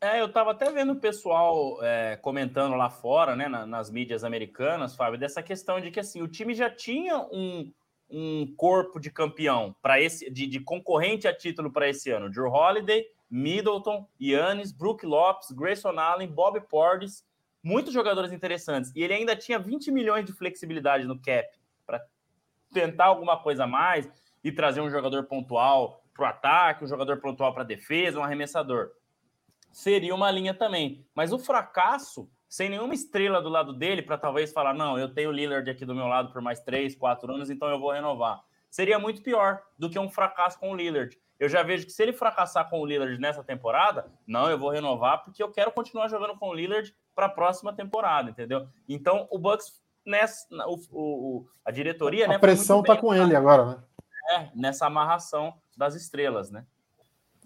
[0.00, 4.22] É, eu estava até vendo o pessoal é, comentando lá fora, né, na, nas mídias
[4.22, 7.72] americanas, Fábio, dessa questão de que assim o time já tinha um,
[8.08, 12.30] um corpo de campeão para esse, de, de, concorrente a título para esse ano.
[12.30, 17.24] Drew Holiday, Middleton, Yannis, Brook Lopes, Grayson Allen, Bob Portis
[17.62, 18.92] muitos jogadores interessantes.
[18.94, 21.48] E ele ainda tinha 20 milhões de flexibilidade no cap
[21.86, 22.04] para
[22.72, 24.08] tentar alguma coisa a mais
[24.42, 28.24] e trazer um jogador pontual para o ataque, um jogador pontual para a defesa, um
[28.24, 28.90] arremessador.
[29.72, 31.04] Seria uma linha também.
[31.14, 35.30] Mas o fracasso, sem nenhuma estrela do lado dele, para talvez falar: não, eu tenho
[35.30, 38.42] o Lillard aqui do meu lado por mais três, quatro anos, então eu vou renovar.
[38.70, 41.16] Seria muito pior do que um fracasso com o Lillard.
[41.38, 44.70] Eu já vejo que se ele fracassar com o Lillard nessa temporada, não, eu vou
[44.70, 48.68] renovar porque eu quero continuar jogando com o Lillard para a próxima temporada, entendeu?
[48.88, 53.64] Então o Bucks nessa o, o a diretoria, a né, pressão tá com ele agora,
[53.66, 53.82] né?
[54.30, 56.66] É, nessa amarração das estrelas, né?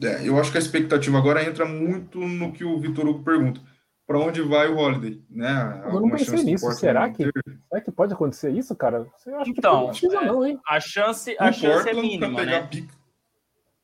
[0.01, 3.61] É, eu acho que a expectativa agora entra muito no que o Vitor Hugo pergunta.
[4.07, 5.23] Para onde vai o Holiday?
[5.31, 5.83] Né?
[5.87, 6.71] Eu não pensei nisso.
[6.73, 7.25] Será que,
[7.69, 9.07] será que pode acontecer isso, cara?
[9.17, 10.61] Você acha então, que não, é, não, hein?
[10.67, 12.69] a chance, a chance é mínima, né?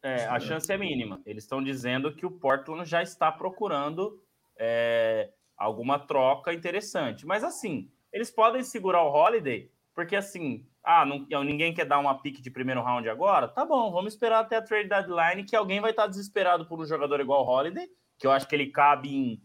[0.02, 1.20] É, a chance é mínima.
[1.24, 4.20] Eles estão dizendo que o Portland já está procurando
[4.56, 7.26] é, alguma troca interessante.
[7.26, 12.18] Mas assim, eles podem segurar o Holiday, porque assim, ah, não, ninguém quer dar uma
[12.18, 13.46] pique de primeiro round agora?
[13.46, 16.86] Tá bom, vamos esperar até a trade deadline, que alguém vai estar desesperado por um
[16.86, 17.86] jogador igual o Holiday,
[18.18, 19.42] que eu acho que ele cabe em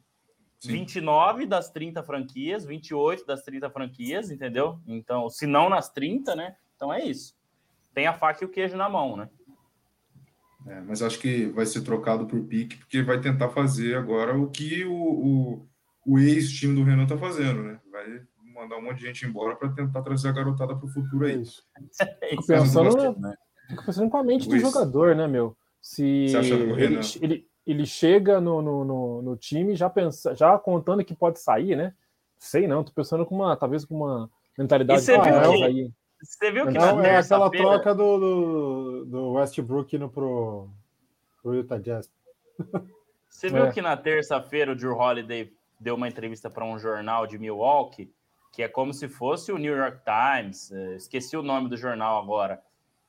[0.57, 0.71] Sim.
[0.71, 4.79] 29 das 30 franquias, 28 das 30 franquias, entendeu?
[4.87, 6.55] Então, se não nas 30, né?
[6.77, 7.35] Então é isso.
[7.93, 9.29] Tem a faca e o queijo na mão, né?
[10.65, 14.49] É, mas acho que vai ser trocado por pique, porque vai tentar fazer agora o
[14.49, 15.67] que o, o
[16.05, 17.79] o ex-time do Renan tá fazendo, né?
[17.91, 18.21] Vai
[18.63, 21.41] mandar um monte de gente embora para tentar trazer a garotada para o futuro aí.
[21.41, 21.63] Isso.
[22.29, 23.35] Fico pensando, né?
[23.69, 25.55] Fico pensando com a mente do jogador, né, meu?
[25.81, 31.13] Se ele, ele, ele chega no, no, no, no, time já pensa, já contando que
[31.13, 31.93] pode sair, né?
[32.37, 35.91] Sei não, tô pensando com uma, talvez com uma mentalidade você viu que, aí.
[36.21, 40.69] Você viu que não, é aquela troca do, do, do Westbrook no pro,
[41.41, 42.09] pro Utah Jazz.
[43.29, 43.71] Você viu é.
[43.71, 48.13] que na terça-feira o Drew Holiday deu uma entrevista para um jornal de Milwaukee,
[48.53, 52.21] que é como se fosse o New York Times, é, esqueci o nome do jornal
[52.21, 52.61] agora.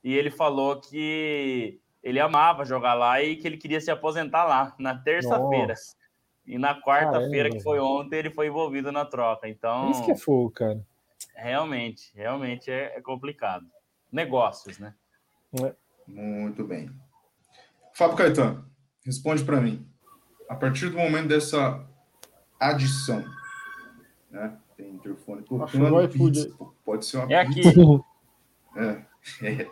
[0.02, 4.74] E ele falou que ele amava jogar lá e que ele queria se aposentar lá
[4.78, 5.74] na terça-feira.
[6.46, 9.46] E na quarta-feira, que foi ontem, ele foi envolvido na troca.
[9.46, 9.90] Então.
[9.90, 10.82] Isso que é fogo, cara.
[11.34, 13.66] Realmente, realmente é, é complicado.
[14.10, 14.94] Negócios, né?
[15.62, 15.74] É.
[16.06, 16.90] Muito bem.
[17.92, 18.66] Fábio Caetano,
[19.04, 19.86] responde para mim.
[20.48, 21.86] A partir do momento dessa
[22.58, 23.24] adição.
[24.30, 24.58] Né?
[24.84, 26.50] Tem interfone tocando, pizza,
[26.84, 27.70] pode ser uma é pizza.
[27.70, 28.00] Aqui.
[28.76, 29.14] É.
[29.42, 29.70] É.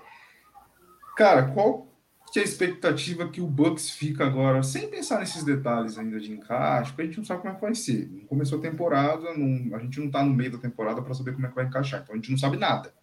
[1.15, 1.87] Cara, qual
[2.33, 6.33] que é a expectativa que o Bucks fica agora, sem pensar nesses detalhes ainda de
[6.33, 8.09] encaixe, porque a gente não sabe como é que vai ser.
[8.11, 11.35] Não começou a temporada, não, a gente não está no meio da temporada para saber
[11.35, 12.95] como é que vai encaixar, então a gente não sabe nada.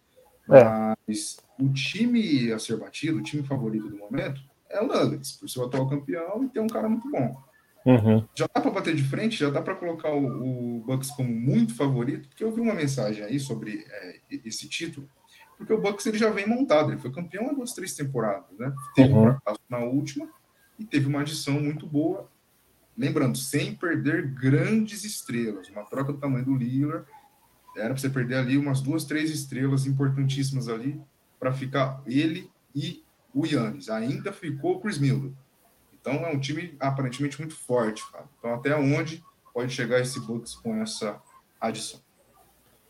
[0.50, 0.96] É.
[1.06, 5.48] Mas o time a ser batido, o time favorito do momento, é o Nuggets, por
[5.48, 7.40] ser o atual campeão e ter um cara muito bom.
[7.86, 8.26] Uhum.
[8.34, 11.74] Já dá para bater de frente, já dá para colocar o, o, Bucks como muito
[11.74, 15.08] favorito, porque eu vi uma mensagem aí sobre é, esse título,
[15.56, 18.72] porque o Bucks ele já vem montado, ele foi campeão há duas, três temporadas, né?
[18.94, 19.30] Teve uhum.
[19.30, 20.28] um na última
[20.78, 22.28] e teve uma adição muito boa
[23.00, 25.70] lembrando, sem perder grandes estrelas.
[25.70, 27.06] Uma troca do tamanho do Lillard
[27.74, 31.00] era para você perder ali umas duas, três estrelas importantíssimas ali
[31.38, 33.88] para ficar ele e o Yannis.
[33.88, 35.32] Ainda ficou o Chris Miller.
[36.00, 38.02] Então é um time aparentemente muito forte.
[38.10, 38.24] Cara.
[38.38, 41.20] Então até onde pode chegar esse Bucks com essa
[41.60, 42.00] adição?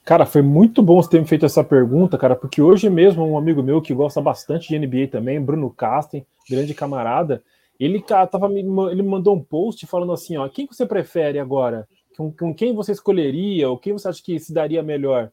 [0.04, 3.36] Cara, foi muito bom você ter me feito essa pergunta, cara, porque hoje mesmo um
[3.36, 7.42] amigo meu que gosta bastante de NBA também, Bruno Casten, grande camarada,
[7.78, 11.88] ele tava ele mandou um post falando assim, ó, quem você prefere agora?
[12.16, 13.70] Com, com quem você escolheria?
[13.70, 15.30] Ou quem você acha que se daria melhor?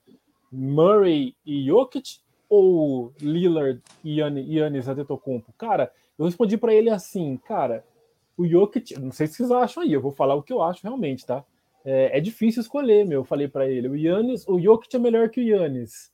[0.51, 5.53] Murray e Jokic ou Lillard e Yannis Antetokounmpo?
[5.57, 7.85] Cara, eu respondi para ele assim, cara,
[8.37, 10.83] o Jokic, não sei se vocês acham aí, eu vou falar o que eu acho
[10.83, 11.43] realmente, tá?
[11.83, 13.21] É, é difícil escolher, meu.
[13.21, 16.11] Eu falei para ele, o Yannis, o Jokic é melhor que o Yannis,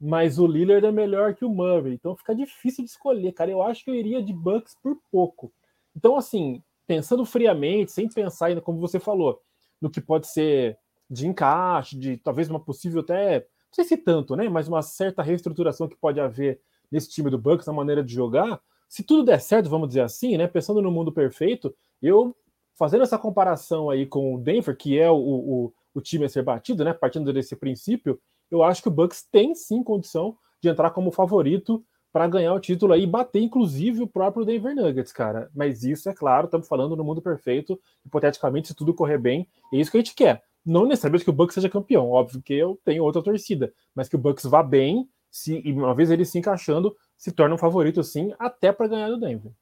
[0.00, 3.50] mas o Lillard é melhor que o Murray, então fica difícil de escolher, cara.
[3.50, 5.52] Eu acho que eu iria de Bucks por pouco.
[5.96, 9.40] Então, assim, pensando friamente, sem pensar ainda, como você falou,
[9.80, 10.76] no que pode ser
[11.08, 14.48] de encaixe, de talvez uma possível até, não sei se tanto, né?
[14.48, 18.60] Mas uma certa reestruturação que pode haver nesse time do Bucks na maneira de jogar.
[18.94, 20.46] Se tudo der certo, vamos dizer assim, né?
[20.46, 22.32] Pensando no mundo perfeito, eu
[22.78, 26.42] fazendo essa comparação aí com o Denver, que é o, o, o time a ser
[26.44, 26.92] batido, né?
[26.92, 31.84] Partindo desse princípio, eu acho que o Bucks tem sim condição de entrar como favorito
[32.12, 35.50] para ganhar o título aí e bater, inclusive, o próprio Denver Nuggets, cara.
[35.52, 37.76] Mas isso, é claro, estamos falando no mundo perfeito,
[38.06, 40.40] hipoteticamente, se tudo correr bem, é isso que a gente quer.
[40.64, 44.14] Não necessariamente que o Bucks seja campeão, óbvio que eu tenho outra torcida, mas que
[44.14, 48.02] o Bucks vá bem, se, e uma vez ele se encaixando, se torna um favorito,
[48.02, 49.52] sim, até para ganhar do Denver.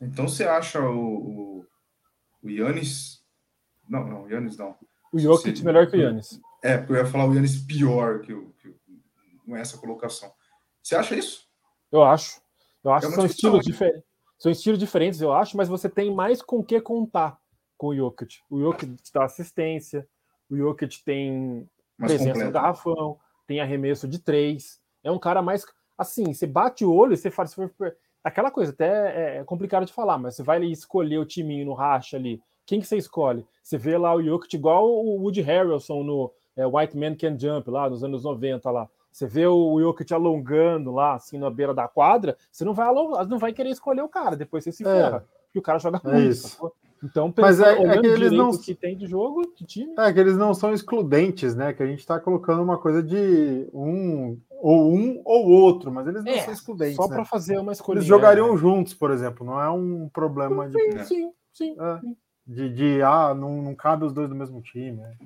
[0.00, 1.66] Então você acha o, o,
[2.42, 3.22] o Yannis.
[3.88, 4.76] Não, não, o Yannis não.
[5.12, 6.40] O Jokic melhor que o Yannis.
[6.62, 9.56] É, porque eu ia falar o Yannis pior que o, que o.
[9.56, 10.32] É essa colocação.
[10.82, 11.48] Você acha isso?
[11.90, 12.40] Eu acho.
[12.84, 14.10] Eu acho é que são estilos diferentes.
[14.38, 17.38] São estilos diferentes, eu acho, mas você tem mais com o que contar
[17.76, 18.38] com o Jokic.
[18.48, 20.08] O Jokic dá assistência,
[20.48, 22.46] o Jokic tem mais presença completo.
[22.46, 24.79] no garrafão, tem arremesso de três.
[25.02, 25.64] É um cara mais.
[25.96, 27.54] Assim, você bate o olho e você faz.
[28.22, 32.16] Aquela coisa, até é complicado de falar, mas você vai escolher o timinho no racha
[32.16, 32.42] ali.
[32.66, 33.46] Quem que você escolhe?
[33.62, 37.70] Você vê lá o Jokic igual o Woody Harrelson no é, White Man Can Jump,
[37.70, 38.88] lá nos anos 90 lá.
[39.10, 43.26] Você vê o Jokic alongando lá, assim, na beira da quadra, você não vai alongar,
[43.26, 44.86] não vai querer escolher o cara, depois você se é.
[44.86, 45.26] ferra.
[45.46, 46.30] Porque o cara joga é muito.
[46.30, 46.72] Isso.
[47.02, 49.94] Então, Mas é, é que eles não que tem de jogo, de time.
[49.98, 51.72] É que eles não são excludentes, né?
[51.72, 56.22] Que a gente está colocando uma coisa de um ou um ou outro, mas eles
[56.22, 56.96] não é, são excludentes.
[56.96, 57.16] Só né?
[57.16, 57.98] para fazer uma escolha.
[57.98, 58.58] Eles jogariam né?
[58.58, 59.46] juntos, por exemplo.
[59.46, 60.78] Não é um problema de.
[60.78, 61.76] Sim, sim, sim.
[61.80, 62.00] É,
[62.46, 64.98] de, de, ah, não, não cabe os dois do mesmo time.
[64.98, 65.16] Né?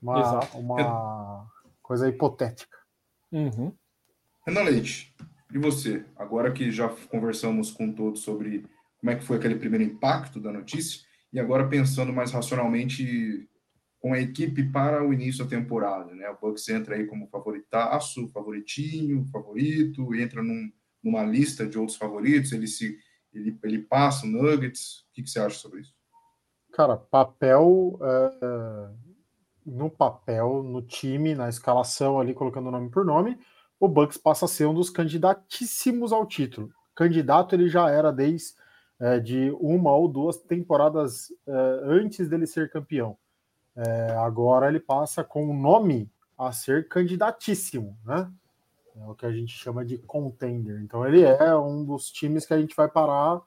[0.00, 0.58] Uma, Exato.
[0.58, 1.46] uma
[1.82, 2.78] coisa hipotética.
[3.32, 3.72] Uhum.
[4.46, 5.14] Renan Leite,
[5.52, 6.04] e você?
[6.16, 8.64] Agora que já conversamos com todos sobre
[9.02, 11.00] como é que foi aquele primeiro impacto da notícia,
[11.32, 13.48] e agora pensando mais racionalmente
[13.98, 16.30] com a equipe para o início da temporada, né?
[16.30, 20.70] O Bucks entra aí como favoritaço, favoritinho, favorito, entra num,
[21.02, 22.96] numa lista de outros favoritos, ele se
[23.34, 25.00] ele, ele passa o Nuggets.
[25.00, 25.94] O que, que você acha sobre isso?
[26.72, 28.90] Cara, papel é,
[29.66, 33.36] no papel, no time, na escalação ali, colocando nome por nome,
[33.80, 36.70] o Bucks passa a ser um dos candidatíssimos ao título.
[36.94, 38.61] Candidato ele já era desde
[39.02, 43.18] é, de uma ou duas temporadas é, antes dele ser campeão.
[43.74, 48.30] É, agora ele passa com o nome a ser candidatíssimo, né?
[48.94, 50.80] É o que a gente chama de contender.
[50.82, 53.40] Então ele é um dos times que a gente vai parar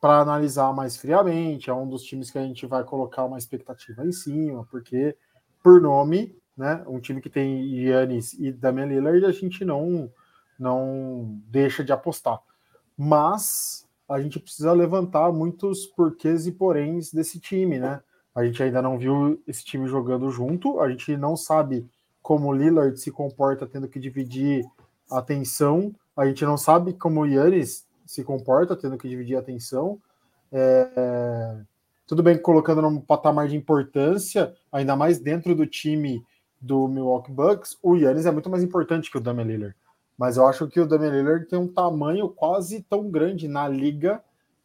[0.00, 4.06] para analisar mais friamente, é um dos times que a gente vai colocar uma expectativa
[4.06, 5.16] em cima, porque
[5.60, 10.08] por nome, né, um time que tem Yannis e Damian Lillard, a gente não
[10.56, 12.40] não deixa de apostar.
[12.96, 18.00] Mas a gente precisa levantar muitos porquês e poréns desse time, né?
[18.34, 21.88] A gente ainda não viu esse time jogando junto, a gente não sabe
[22.22, 24.64] como o Lillard se comporta tendo que dividir
[25.10, 29.40] a atenção, a gente não sabe como o Yannis se comporta tendo que dividir a
[29.40, 29.98] atenção.
[30.52, 31.58] É,
[32.06, 36.22] tudo bem colocando num patamar de importância, ainda mais dentro do time
[36.60, 39.76] do Milwaukee Bucks, o Yannis é muito mais importante que o Damian Lillard.
[40.16, 44.22] Mas eu acho que o Damian Lillard tem um tamanho quase tão grande na liga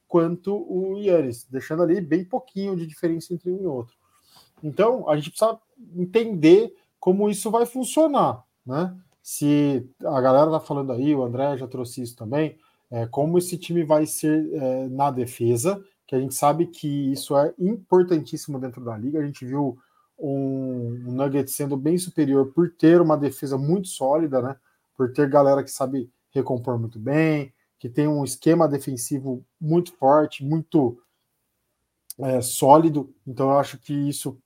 [0.07, 3.95] quanto o Yannis, deixando ali bem pouquinho de diferença entre um e outro.
[4.63, 5.57] Então, a gente precisa
[5.95, 8.95] entender como isso vai funcionar, né?
[9.23, 12.57] Se a galera tá falando aí, o André já trouxe isso também,
[12.89, 17.37] é, como esse time vai ser é, na defesa, que a gente sabe que isso
[17.37, 19.19] é importantíssimo dentro da liga.
[19.19, 19.77] A gente viu
[20.19, 24.57] um, um Nugget sendo bem superior por ter uma defesa muito sólida, né?
[24.95, 30.45] Por ter galera que sabe recompor muito bem, que tem um esquema defensivo muito forte,
[30.45, 31.01] muito
[32.19, 33.13] é, sólido.
[33.25, 34.37] Então eu acho que isso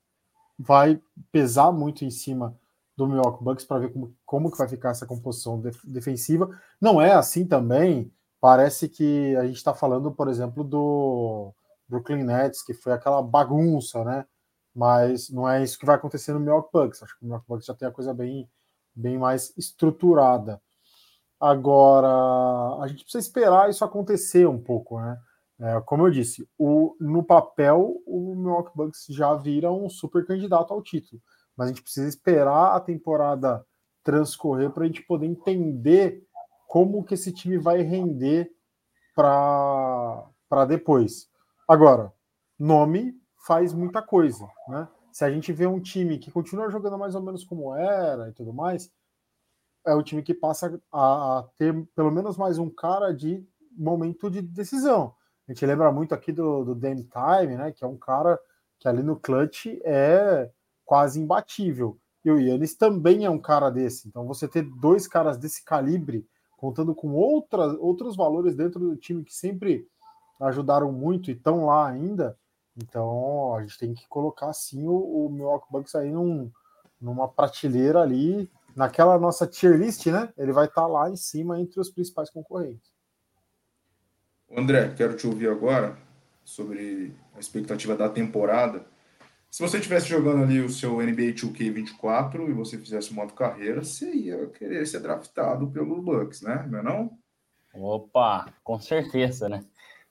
[0.57, 2.57] vai pesar muito em cima
[2.95, 6.49] do Milwaukee Bucks para ver como, como que vai ficar essa composição def defensiva.
[6.79, 8.11] Não é assim também.
[8.39, 11.53] Parece que a gente está falando, por exemplo, do
[11.87, 14.25] Brooklyn Nets, que foi aquela bagunça, né?
[14.73, 17.03] Mas não é isso que vai acontecer no Milwaukee Bucks.
[17.03, 18.49] Acho que o Milwaukee Bucks já tem a coisa bem,
[18.95, 20.61] bem mais estruturada.
[21.39, 22.07] Agora,
[22.81, 25.17] a gente precisa esperar isso acontecer um pouco, né?
[25.59, 30.73] É, como eu disse, o, no papel o Milwaukee Bucks já vira um super candidato
[30.73, 31.21] ao título,
[31.55, 33.65] mas a gente precisa esperar a temporada
[34.03, 36.21] transcorrer para a gente poder entender
[36.67, 38.51] como que esse time vai render
[39.15, 41.29] para depois.
[41.67, 42.11] Agora,
[42.59, 43.13] nome
[43.47, 44.87] faz muita coisa, né?
[45.15, 48.33] Se a gente vê um time que continua jogando mais ou menos como era e
[48.33, 48.91] tudo mais,
[49.87, 54.41] é o time que passa a, ter pelo menos mais um cara de momento de
[54.41, 55.15] decisão.
[55.47, 57.71] A gente lembra muito aqui do, do Time, né?
[57.71, 58.37] Que é um cara
[58.77, 60.51] que ali no clutch é
[60.83, 61.97] quase imbatível.
[62.25, 64.09] E o Yannis também é um cara desse.
[64.09, 69.23] Então você ter dois caras desse calibre contando com outras, outros valores dentro do time
[69.23, 69.87] que sempre
[70.41, 72.37] ajudaram muito e estão lá ainda.
[72.77, 76.51] Então a gente tem que colocar sim o, o Milwaukee Bucks aí num,
[76.99, 80.33] numa prateleira ali, naquela nossa tier list, né?
[80.37, 82.93] Ele vai estar tá lá em cima entre os principais concorrentes.
[84.55, 85.97] André, quero te ouvir agora
[86.43, 88.85] sobre a expectativa da temporada.
[89.49, 94.13] Se você estivesse jogando ali o seu NBA 2K24 e você fizesse modo carreira, você
[94.13, 96.67] ia querer ser draftado pelo Bucks, né?
[96.69, 97.17] Não é não?
[97.73, 99.65] Opa, com certeza, né?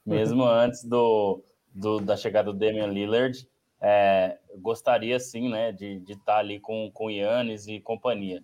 [0.05, 1.43] Mesmo antes do,
[1.75, 3.47] do, da chegada do Damian Lillard,
[3.81, 8.43] é, gostaria sim, né, de, estar ali com, com Yannis e companhia.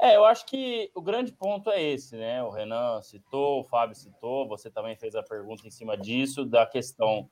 [0.00, 2.40] É, eu acho que o grande ponto é esse, né?
[2.44, 6.64] O Renan citou, o Fábio citou, você também fez a pergunta em cima disso, da
[6.64, 7.28] questão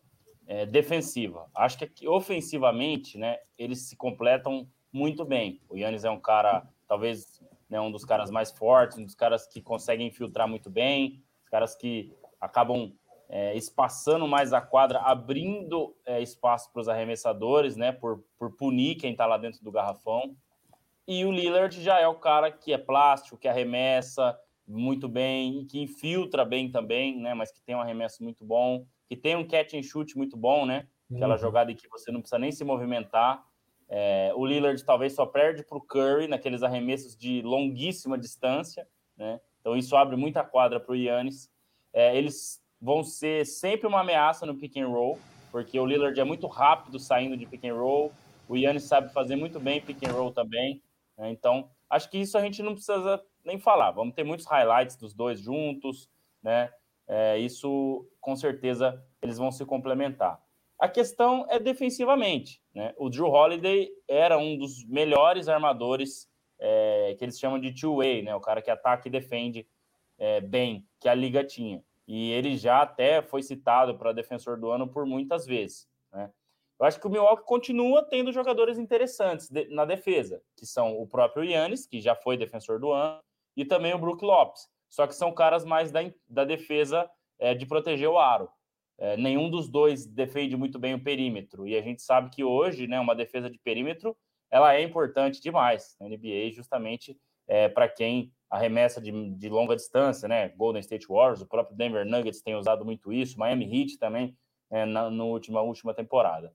[0.49, 1.49] é, defensiva.
[1.55, 5.61] Acho que ofensivamente, né, eles se completam muito bem.
[5.69, 7.41] O Yannis é um cara, talvez,
[7.71, 11.49] né, um dos caras mais fortes, um dos caras que conseguem infiltrar muito bem, os
[11.49, 12.93] caras que acabam
[13.29, 18.97] é, espaçando mais a quadra, abrindo é, espaço para os arremessadores, né, por, por punir
[18.97, 20.37] quem está lá dentro do garrafão.
[21.09, 25.81] E o Lillard já é o cara que é plástico, que arremessa muito bem, que
[25.81, 29.75] infiltra bem também, né, mas que tem um arremesso muito bom que tem um catch
[29.75, 30.87] and shoot muito bom, né?
[31.15, 31.41] Aquela uhum.
[31.41, 33.45] jogada em que você não precisa nem se movimentar.
[33.89, 38.87] É, o Lillard talvez só perde para o Curry naqueles arremessos de longuíssima distância,
[39.17, 39.41] né?
[39.61, 41.49] Então isso abre muita quadra para o Yannis.
[41.93, 45.19] É, eles vão ser sempre uma ameaça no pick and roll,
[45.51, 48.13] porque o Lillard é muito rápido saindo de pick and roll.
[48.49, 50.83] O Yannis sabe fazer muito bem pick and roll também.
[51.17, 51.31] Né?
[51.31, 53.91] Então acho que isso a gente não precisa nem falar.
[53.93, 56.09] Vamos ter muitos highlights dos dois juntos,
[56.43, 56.71] né?
[57.09, 60.41] É, isso, com certeza, eles vão se complementar.
[60.79, 62.61] A questão é defensivamente.
[62.75, 62.93] Né?
[62.99, 68.35] O Drew Holiday era um dos melhores armadores é, que eles chamam de two-way, né?
[68.35, 69.67] o cara que ataca e defende
[70.19, 71.83] é, bem, que a liga tinha.
[72.07, 75.89] E ele já até foi citado para defensor do ano por muitas vezes.
[76.13, 76.31] Né?
[76.79, 81.07] Eu acho que o Milwaukee continua tendo jogadores interessantes de, na defesa, que são o
[81.07, 83.21] próprio Yannis, que já foi defensor do ano,
[83.57, 84.69] e também o Brook Lopes.
[84.89, 88.49] Só que são caras mais da, da defesa é, de proteger o aro.
[88.99, 91.67] É, nenhum dos dois defende muito bem o perímetro.
[91.67, 94.17] E a gente sabe que hoje, né, uma defesa de perímetro,
[94.51, 100.29] ela é importante demais na NBA, justamente é, para quem arremessa de, de, longa distância,
[100.29, 100.49] né?
[100.51, 104.37] Golden State Warriors, o próprio Denver Nuggets tem usado muito isso, Miami Heat também
[104.71, 106.53] é, na última, última temporada.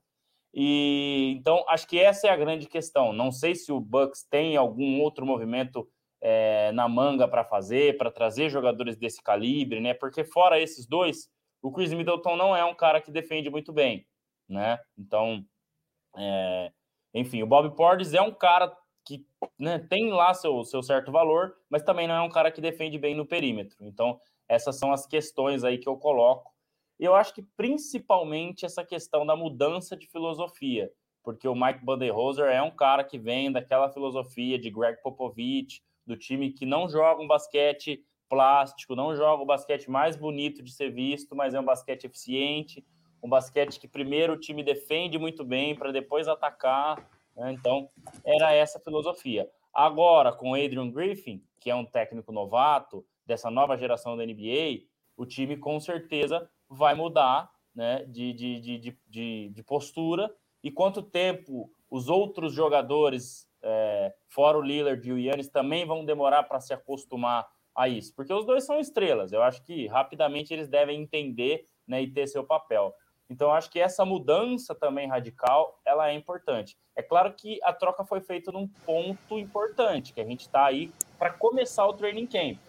[0.53, 3.13] E então acho que essa é a grande questão.
[3.13, 5.87] Não sei se o Bucks tem algum outro movimento
[6.21, 9.93] é, na manga para fazer, para trazer jogadores desse calibre, né?
[9.93, 11.29] Porque fora esses dois,
[11.61, 14.05] o Chris Middleton não é um cara que defende muito bem,
[14.47, 14.77] né?
[14.97, 15.43] Então,
[16.17, 16.71] é,
[17.13, 18.71] enfim, o Bob Portis é um cara
[19.17, 19.25] que
[19.59, 22.97] né, tem lá seu, seu certo valor, mas também não é um cara que defende
[22.97, 23.77] bem no perímetro.
[23.81, 26.51] Então, essas são as questões aí que eu coloco.
[26.99, 30.91] Eu acho que principalmente essa questão da mudança de filosofia,
[31.23, 36.15] porque o Mike Budenholzer é um cara que vem daquela filosofia de Greg Popovich, do
[36.15, 40.89] time que não joga um basquete plástico, não joga o basquete mais bonito de ser
[40.89, 42.85] visto, mas é um basquete eficiente,
[43.21, 46.97] um basquete que primeiro o time defende muito bem para depois atacar.
[47.35, 47.53] Né?
[47.53, 47.89] Então,
[48.25, 49.49] era essa filosofia.
[49.73, 55.25] Agora, com Adrian Griffin, que é um técnico novato dessa nova geração da NBA, o
[55.25, 60.33] time com certeza vai mudar né, de, de, de, de, de postura.
[60.63, 66.03] E quanto tempo os outros jogadores é, fora o Lillard e o Yannis, também vão
[66.03, 69.31] demorar para se acostumar a isso, porque os dois são estrelas.
[69.31, 72.93] Eu acho que rapidamente eles devem entender né, e ter seu papel.
[73.31, 76.77] Então, acho que essa mudança também radical, ela é importante.
[76.93, 80.91] É claro que a troca foi feita num ponto importante, que a gente está aí
[81.17, 82.59] para começar o training camp.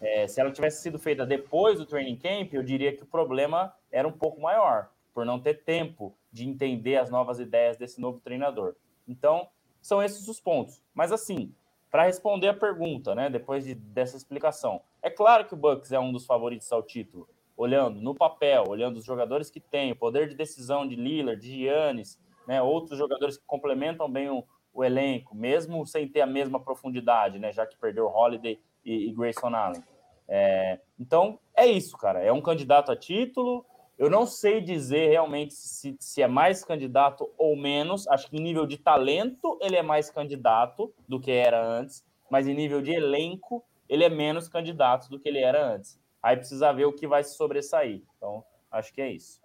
[0.00, 3.70] É, se ela tivesse sido feita depois do training camp, eu diria que o problema
[3.92, 8.18] era um pouco maior, por não ter tempo de entender as novas ideias desse novo
[8.18, 8.76] treinador.
[9.06, 9.46] Então,
[9.78, 10.82] são esses os pontos.
[10.94, 11.54] Mas assim,
[11.90, 16.00] para responder a pergunta, né, depois de, dessa explicação, é claro que o Bucks é
[16.00, 17.28] um dos favoritos ao título
[17.58, 21.64] olhando no papel, olhando os jogadores que tem, o poder de decisão de Lillard, de
[21.64, 26.60] Giannis, né, outros jogadores que complementam bem o, o, elenco, mesmo sem ter a mesma
[26.60, 29.82] profundidade, né, já que perdeu Holiday e, e Grayson Allen.
[30.28, 32.22] É, então, é isso, cara.
[32.22, 33.64] É um candidato a título.
[33.98, 38.06] Eu não sei dizer realmente se, se é mais candidato ou menos.
[38.06, 42.46] Acho que em nível de talento ele é mais candidato do que era antes, mas
[42.46, 45.98] em nível de elenco ele é menos candidato do que ele era antes.
[46.28, 48.02] Aí precisa ver o que vai se sobressair.
[48.14, 49.40] Então, acho que é isso.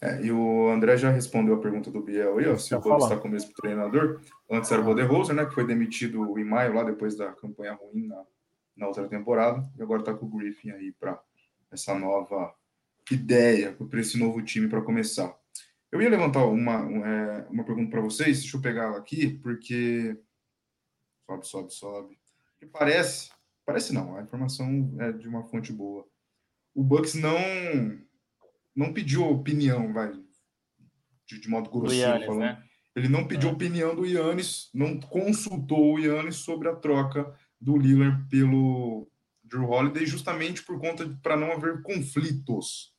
[0.00, 3.02] É, e o André já respondeu a pergunta do Biel aí, ó, se o Bucks
[3.02, 4.20] está com o mesmo treinador.
[4.48, 8.06] Antes era o Roder né, que foi demitido em maio, lá depois da campanha ruim
[8.06, 8.24] na,
[8.76, 11.20] na outra temporada, e agora está com o Griffin aí para
[11.72, 12.54] essa nova
[13.10, 15.36] ideia, para esse novo time para começar.
[15.90, 20.16] Eu ia levantar uma, é, uma pergunta para vocês, deixa eu pegar ela aqui, porque.
[21.26, 22.18] Sobe, sobe, sobe.
[22.60, 23.36] Que parece
[23.68, 26.02] Parece não, a informação é de uma fonte boa.
[26.74, 27.38] O Bucks não
[28.74, 30.10] não pediu opinião, vai,
[31.26, 32.40] de, de modo grosseiro falando.
[32.40, 32.64] Né?
[32.96, 33.52] Ele não pediu é.
[33.52, 39.06] opinião do Yannis, não consultou o Yannis sobre a troca do Lillard pelo
[39.44, 42.94] Drew Holiday, justamente por conta para não haver conflitos.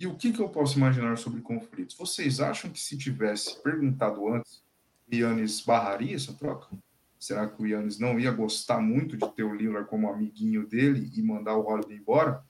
[0.00, 1.96] E o que, que eu posso imaginar sobre conflitos?
[1.96, 4.64] Vocês acham que se tivesse perguntado antes,
[5.12, 6.76] Yannis barraria essa troca?
[7.22, 11.08] Será que o Yannis não ia gostar muito de ter o Lillard como amiguinho dele
[11.16, 12.42] e mandar o Holiday embora?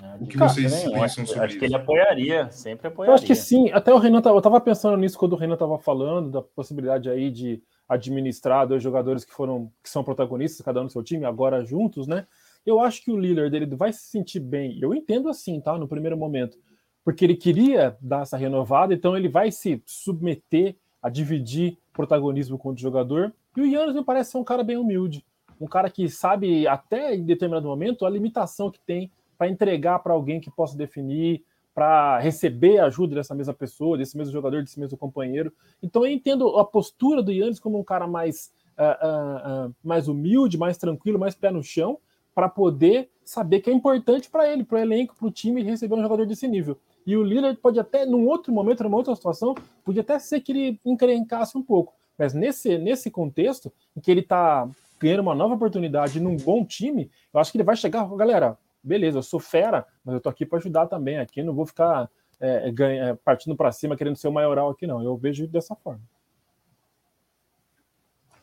[0.00, 1.42] É, o que vocês também, pensam acho, sobre acho isso?
[1.42, 3.10] Acho que ele apoiaria, sempre apoiaria.
[3.10, 3.68] Eu acho que sim.
[3.72, 7.32] Até o Renan, eu estava pensando nisso quando o Renan estava falando da possibilidade aí
[7.32, 11.64] de administrar dois jogadores que foram que são protagonistas, cada um no seu time, agora
[11.64, 12.28] juntos, né?
[12.64, 14.78] Eu acho que o Lillard ele vai se sentir bem.
[14.80, 15.76] Eu entendo assim, tá?
[15.76, 16.56] No primeiro momento,
[17.04, 22.70] porque ele queria dar essa renovada, então ele vai se submeter a dividir protagonismo com
[22.70, 25.24] o jogador e o Yannis me parece ser um cara bem humilde,
[25.60, 30.12] um cara que sabe até em determinado momento a limitação que tem para entregar para
[30.12, 31.42] alguém que possa definir,
[31.74, 35.52] para receber ajuda dessa mesma pessoa, desse mesmo jogador, desse mesmo companheiro.
[35.82, 40.06] Então eu entendo a postura do Yannis como um cara mais, uh, uh, uh, mais
[40.06, 41.98] humilde, mais tranquilo, mais pé no chão,
[42.34, 45.96] para poder saber que é importante para ele, para o elenco, para o time receber
[45.96, 46.78] um jogador desse nível.
[47.04, 50.52] E o Lillard pode até, num outro momento, numa outra situação, podia até ser que
[50.52, 51.97] ele encrencasse um pouco.
[52.18, 57.10] Mas nesse, nesse contexto, em que ele está ganhando uma nova oportunidade num bom time,
[57.32, 60.44] eu acho que ele vai chegar, galera, beleza, eu sou fera, mas eu tô aqui
[60.44, 62.10] para ajudar também aqui, não vou ficar
[62.40, 65.02] é, ganha, é, partindo para cima querendo ser o maioral aqui, não.
[65.02, 66.00] Eu vejo dessa forma.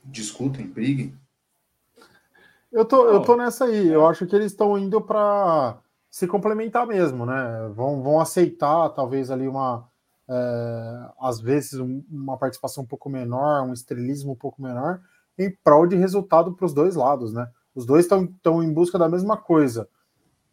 [0.04, 1.18] Discutem, briguem.
[2.72, 3.88] Eu tô, eu tô nessa aí.
[3.88, 5.78] Eu acho que eles estão indo para
[6.10, 7.70] se complementar mesmo, né?
[7.74, 9.95] Vão, vão aceitar talvez ali uma, é,
[11.20, 15.02] às vezes uma participação um pouco menor, um estrelismo um pouco menor,
[15.38, 17.50] em prol de resultado para os dois lados, né?
[17.74, 19.88] Os dois estão em busca da mesma coisa.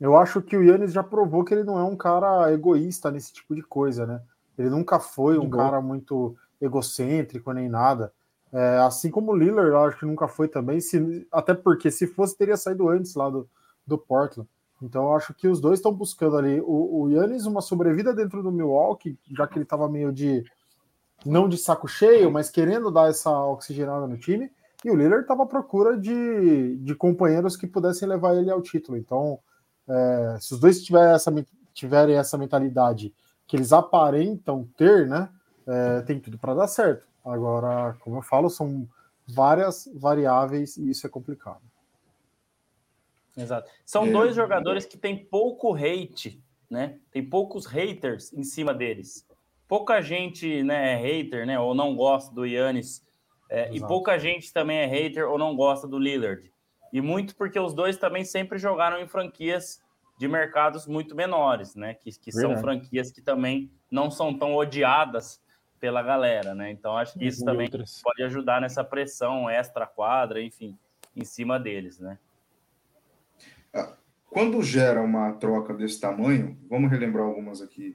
[0.00, 3.32] Eu acho que o Yannis já provou que ele não é um cara egoísta nesse
[3.32, 4.20] tipo de coisa, né?
[4.58, 8.12] Ele nunca foi um cara muito egocêntrico nem nada.
[8.52, 12.06] É, assim como o Lillard, eu acho que nunca foi também, se, até porque se
[12.06, 13.48] fosse, teria saído antes lá do,
[13.86, 14.48] do Portland.
[14.84, 16.60] Então eu acho que os dois estão buscando ali.
[16.60, 20.44] O, o Yannis uma sobrevida dentro do Milwaukee, já que ele estava meio de
[21.24, 24.50] não de saco cheio, mas querendo dar essa oxigenada no time.
[24.84, 28.98] E o Lillard estava à procura de, de companheiros que pudessem levar ele ao título.
[28.98, 29.38] Então,
[29.88, 31.32] é, se os dois tiverem essa,
[31.72, 33.14] tiverem essa mentalidade
[33.46, 35.28] que eles aparentam ter, né,
[35.66, 37.06] é, tem tudo para dar certo.
[37.24, 38.88] Agora, como eu falo, são
[39.28, 41.62] várias variáveis e isso é complicado.
[43.36, 43.70] Exato.
[43.84, 46.98] São é, dois jogadores que têm pouco hate, né?
[47.10, 49.26] Tem poucos haters em cima deles.
[49.66, 51.58] Pouca gente né, é hater, né?
[51.58, 53.02] Ou não gosta do Yannis.
[53.48, 56.50] É, e pouca gente também é hater ou não gosta do Lillard.
[56.92, 59.80] E muito porque os dois também sempre jogaram em franquias
[60.18, 61.94] de mercados muito menores, né?
[61.94, 65.42] Que, que são franquias que também não são tão odiadas
[65.80, 66.70] pela galera, né?
[66.70, 70.78] Então acho que isso também pode ajudar nessa pressão extra quadra, enfim,
[71.16, 72.18] em cima deles, né?
[74.32, 77.94] Quando gera uma troca desse tamanho, vamos relembrar algumas aqui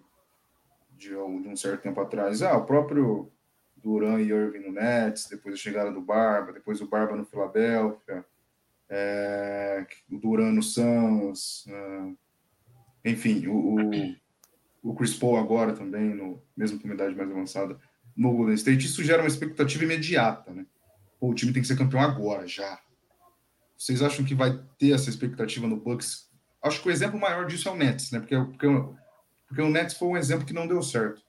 [0.91, 2.43] de, de um certo tempo atrás.
[2.43, 3.31] Ah, o próprio
[3.75, 8.23] Duran e Irving no Nets, depois a chegada do Barba, depois o Barba no Filadélfia,
[8.87, 16.39] é, o Duran no Suns, é, enfim, o, o, o Chris Paul agora também, no
[16.55, 17.79] mesmo com idade mais avançada,
[18.15, 20.65] no Golden State, isso gera uma expectativa imediata, né?
[21.19, 22.79] Pô, o time tem que ser campeão agora, já.
[23.77, 26.29] Vocês acham que vai ter essa expectativa no Bucks?
[26.63, 28.19] Acho que o exemplo maior disso é o Nets, né?
[28.19, 28.67] Porque, porque,
[29.47, 31.21] porque o Nets foi um exemplo que não deu certo.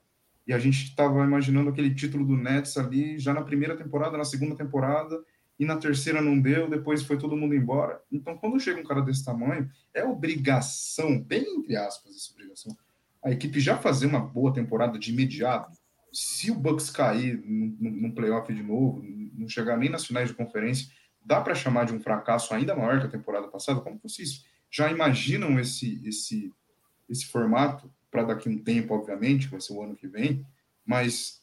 [0.47, 4.25] E a gente estava imaginando aquele título do Nets ali já na primeira temporada, na
[4.25, 5.23] segunda temporada,
[5.59, 8.01] e na terceira não deu, depois foi todo mundo embora.
[8.11, 12.75] Então, quando chega um cara desse tamanho, é obrigação, bem entre aspas, essa obrigação,
[13.23, 15.77] a equipe já fazer uma boa temporada de imediato.
[16.11, 20.87] Se o Bucks cair no playoff de novo, não chegar nem nas finais de conferência,
[21.23, 23.81] dá para chamar de um fracasso ainda maior que a temporada passada?
[23.81, 26.53] Como vocês já imaginam esse, esse,
[27.09, 30.45] esse formato para daqui a um tempo, obviamente, vai ser o ano que vem,
[30.85, 31.41] mas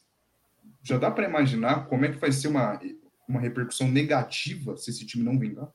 [0.81, 2.79] já dá para imaginar como é que vai ser uma,
[3.27, 5.69] uma repercussão negativa se esse time não vingar?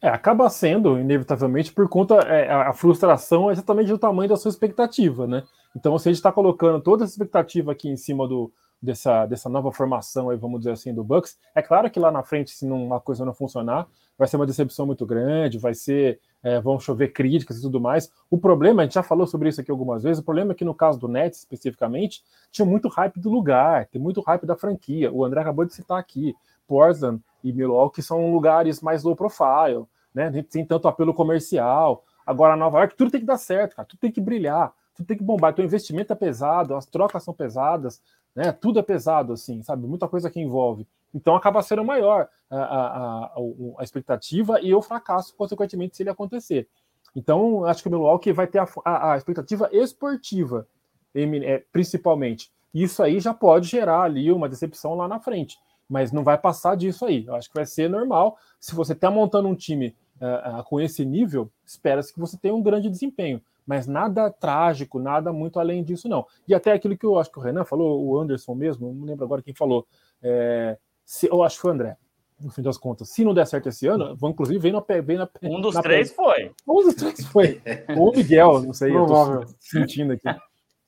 [0.00, 2.16] É, acaba sendo, inevitavelmente, por conta.
[2.16, 5.42] É, a frustração é exatamente do tamanho da sua expectativa, né?
[5.74, 8.52] Então, se a gente está colocando toda essa expectativa aqui em cima do,
[8.84, 12.22] dessa, dessa nova formação, aí, vamos dizer assim, do Bucks, é claro que lá na
[12.22, 13.86] frente, se uma coisa não funcionar,
[14.18, 16.20] vai ser uma decepção muito grande, vai ser.
[16.42, 18.12] É, vão chover críticas e tudo mais.
[18.30, 20.62] O problema, a gente já falou sobre isso aqui algumas vezes, o problema é que
[20.62, 22.22] no caso do Nets, especificamente,
[22.52, 25.10] tinha muito hype do lugar, tem muito hype da franquia.
[25.10, 26.34] O André acabou de citar aqui.
[26.66, 30.30] Portland e Milwaukee são lugares mais low profile, né?
[30.50, 32.04] Tem tanto apelo comercial.
[32.26, 33.86] Agora, Nova York, tudo tem que dar certo, cara.
[33.86, 35.52] Tudo tem que brilhar, tudo tem que bombar.
[35.52, 38.02] Então, o investimento é pesado, as trocas são pesadas,
[38.34, 38.52] né?
[38.52, 39.86] Tudo é pesado, assim, sabe?
[39.86, 40.86] Muita coisa que envolve.
[41.14, 42.86] Então, acaba sendo maior a, a,
[43.26, 43.32] a,
[43.78, 46.68] a expectativa e o fracasso, consequentemente, se ele acontecer.
[47.14, 50.66] Então, acho que o Milwaukee vai ter a, expectativa esportiva,
[51.14, 52.50] é, principalmente.
[52.72, 55.56] Isso aí já pode gerar ali uma decepção lá na frente
[55.88, 57.24] mas não vai passar disso aí.
[57.26, 58.38] Eu acho que vai ser normal.
[58.58, 62.54] Se você está montando um time uh, uh, com esse nível, espera-se que você tenha
[62.54, 63.40] um grande desempenho.
[63.66, 66.26] Mas nada trágico, nada muito além disso, não.
[66.46, 69.24] E até aquilo que eu acho que o Renan falou, o Anderson mesmo, não lembro
[69.24, 69.86] agora quem falou.
[70.22, 71.96] É, se, eu acho que foi o André,
[72.40, 73.08] no fim das contas.
[73.08, 75.82] Se não der certo esse ano, vão inclusive vem na vem na Um dos na
[75.82, 76.16] três pé.
[76.16, 76.52] foi.
[76.66, 77.62] Um dos três foi.
[77.96, 79.40] Ou o Miguel, não sei, Provável.
[79.40, 80.28] eu tô sentindo aqui.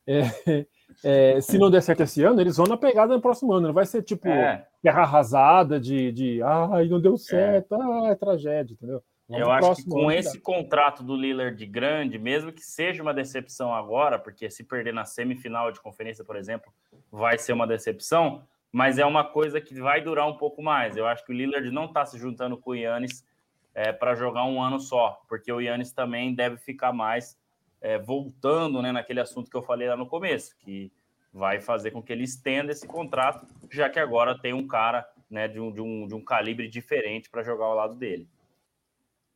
[0.06, 0.66] É,
[1.02, 3.68] é, se não der certo esse ano, eles vão na pegada no próximo ano.
[3.68, 4.66] Não vai ser tipo é.
[4.82, 7.18] terra arrasada de, de ai, não deu é.
[7.18, 7.78] certo, é.
[7.80, 9.02] ah, é tragédia, entendeu?
[9.28, 13.12] Vamos Eu acho que com esse contrato do Lillard de grande, mesmo que seja uma
[13.12, 16.72] decepção agora, porque se perder na semifinal de conferência, por exemplo,
[17.10, 20.96] vai ser uma decepção, mas é uma coisa que vai durar um pouco mais.
[20.96, 23.26] Eu acho que o Lillard não está se juntando com o Yannis
[23.74, 27.36] é, para jogar um ano só, porque o Yannis também deve ficar mais
[27.80, 30.92] é, voltando né, naquele assunto que eu falei lá no começo, que
[31.32, 35.48] vai fazer com que ele estenda esse contrato, já que agora tem um cara né,
[35.48, 38.28] de, um, de, um, de um calibre diferente para jogar ao lado dele.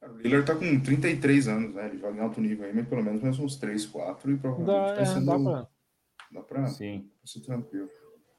[0.02, 1.86] O Lillard tá com 33 anos, né?
[1.86, 4.88] Ele joga em alto nível aí, mas pelo menos mais uns 3, 4 e provavelmente
[4.88, 5.26] dá, tá é, sendo...
[5.26, 5.68] Dá pra...
[6.32, 6.66] Dá pra...
[6.68, 7.10] Sim.
[7.24, 7.88] ser tranquilo.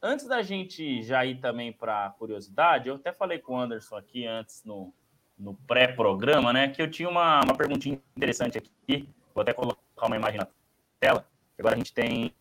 [0.01, 4.25] Antes da gente já ir também para curiosidade, eu até falei com o Anderson aqui
[4.25, 4.91] antes no,
[5.37, 6.69] no pré-programa, né?
[6.69, 9.07] Que eu tinha uma, uma perguntinha interessante aqui.
[9.35, 10.47] Vou até colocar uma imagem na
[10.99, 11.27] tela.
[11.59, 12.33] Agora a gente tem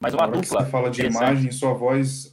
[0.00, 0.64] mais uma dupla.
[0.64, 2.32] Você fala de imagem, sua voz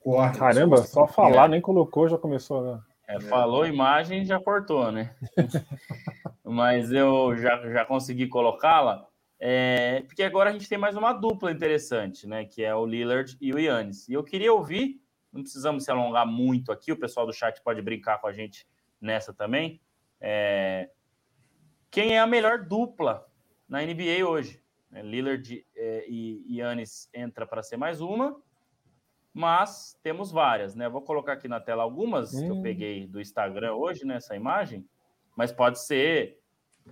[0.00, 0.36] corre.
[0.36, 2.62] Caramba, só falar, nem colocou, já começou.
[2.62, 2.80] Né?
[3.12, 5.14] É, falou imagem já cortou, né?
[6.42, 9.06] Mas eu já, já consegui colocá-la.
[9.38, 12.44] É, porque agora a gente tem mais uma dupla interessante, né?
[12.44, 14.08] Que é o Lillard e o Yannis.
[14.08, 15.02] E eu queria ouvir,
[15.32, 18.66] não precisamos se alongar muito aqui, o pessoal do chat pode brincar com a gente
[19.00, 19.80] nessa também.
[20.20, 20.88] É,
[21.90, 23.26] quem é a melhor dupla
[23.68, 24.62] na NBA hoje.
[24.90, 25.02] Né?
[25.02, 28.40] Lillard é, e Yannis entra para ser mais uma,
[29.32, 30.88] mas temos várias, né?
[30.88, 32.40] Vou colocar aqui na tela algumas hum.
[32.40, 32.62] que eu hum.
[32.62, 34.86] peguei do Instagram hoje, nessa né, imagem,
[35.36, 36.38] mas pode ser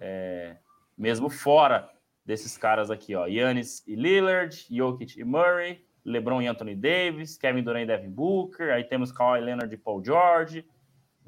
[0.01, 0.57] é,
[0.97, 1.91] mesmo fora
[2.25, 3.27] desses caras aqui, ó.
[3.27, 8.73] Yannis e Lillard, Jokic e Murray, LeBron e Anthony Davis, Kevin Durant e Devin Booker,
[8.73, 10.65] aí temos Kawhi Leonard e Paul George,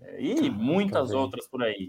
[0.00, 1.88] é, e muitas outras por aí.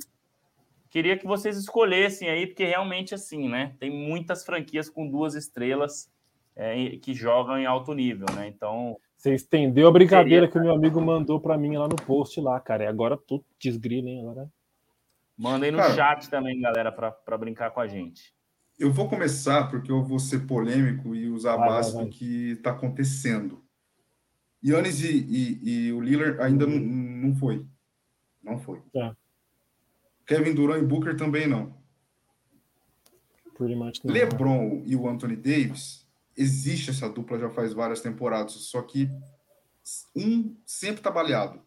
[0.89, 3.75] Queria que vocês escolhessem aí, porque realmente assim, né?
[3.79, 6.11] Tem muitas franquias com duas estrelas
[6.55, 8.47] é, que jogam em alto nível, né?
[8.47, 8.99] Então.
[9.23, 10.51] Você estendeu a brincadeira seria...
[10.51, 12.83] que o meu amigo mandou para mim lá no post lá, cara.
[12.83, 14.19] E agora tu desgrila, hein?
[14.19, 14.51] Agora...
[15.37, 18.35] Mandem no cara, chat também, galera, para brincar com a gente.
[18.77, 22.11] Eu vou começar porque eu vou ser polêmico e usar vai, a base vai, vai.
[22.11, 23.63] do que está acontecendo.
[24.61, 27.65] Yannis e, e, e, o Lillard ainda não, não foi.
[28.43, 28.81] Não foi.
[28.93, 29.15] É.
[30.25, 31.73] Kevin Durant e Booker também não.
[33.57, 34.13] não.
[34.13, 36.02] LeBron e o Anthony Davis,
[36.35, 39.09] existe essa dupla já faz várias temporadas, só que
[40.15, 41.61] um sempre tá baleado.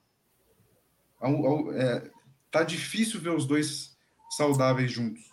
[1.74, 2.10] É,
[2.50, 3.96] tá difícil ver os dois
[4.30, 5.24] saudáveis juntos.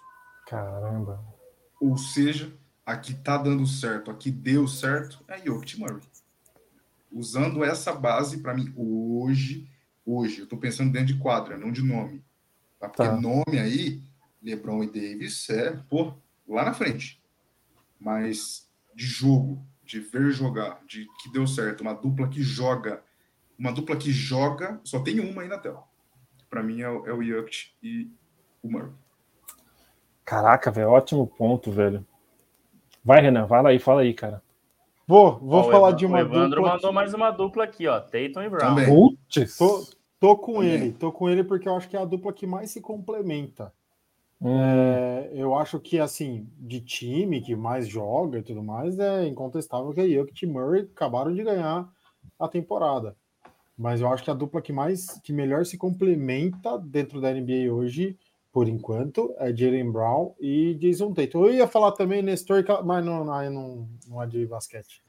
[0.48, 1.24] Caramba.
[1.80, 2.54] Ou seja,
[2.86, 6.02] aqui tá dando certo, aqui deu certo, é Jokic Murray.
[7.12, 9.70] Usando essa base, para mim, hoje,
[10.06, 12.24] hoje, eu tô pensando dentro de quadra, não de nome.
[12.80, 12.90] Tá?
[12.90, 13.20] Porque tá.
[13.20, 14.02] nome aí,
[14.42, 16.14] LeBron e Davis, é, pô,
[16.48, 17.22] lá na frente.
[18.00, 23.04] Mas de jogo, de ver jogar, de que deu certo, uma dupla que joga,
[23.58, 25.84] uma dupla que joga, só tem uma aí na tela.
[26.50, 27.24] Para mim é, é o
[27.82, 28.12] e
[28.62, 28.92] o Murray.
[30.26, 32.06] Caraca, velho, ótimo ponto, velho.
[33.04, 34.42] Vai, Renan, vai lá aí, fala aí, cara.
[35.06, 36.38] Vou, vou ó, falar de uma dupla.
[36.38, 36.96] O Evandro mandou aqui.
[36.96, 38.00] mais uma dupla aqui, ó.
[38.00, 38.76] Tatum e Brown.
[38.86, 39.58] Putz.
[39.58, 39.86] Tô,
[40.20, 40.70] tô com Também.
[40.70, 43.74] ele, tô com ele porque eu acho que é a dupla que mais se complementa.
[44.46, 49.94] É, eu acho que, assim, de time que mais joga e tudo mais, é incontestável
[49.94, 51.88] que a Jokic e Murray acabaram de ganhar
[52.38, 53.16] a temporada.
[53.78, 57.72] Mas eu acho que a dupla que mais, que melhor se complementa dentro da NBA
[57.72, 58.18] hoje
[58.54, 61.48] por enquanto, é Jalen Brown e Jason Tatum.
[61.48, 65.02] Eu ia falar também Nestor, mas não, não, não, não é de basquete.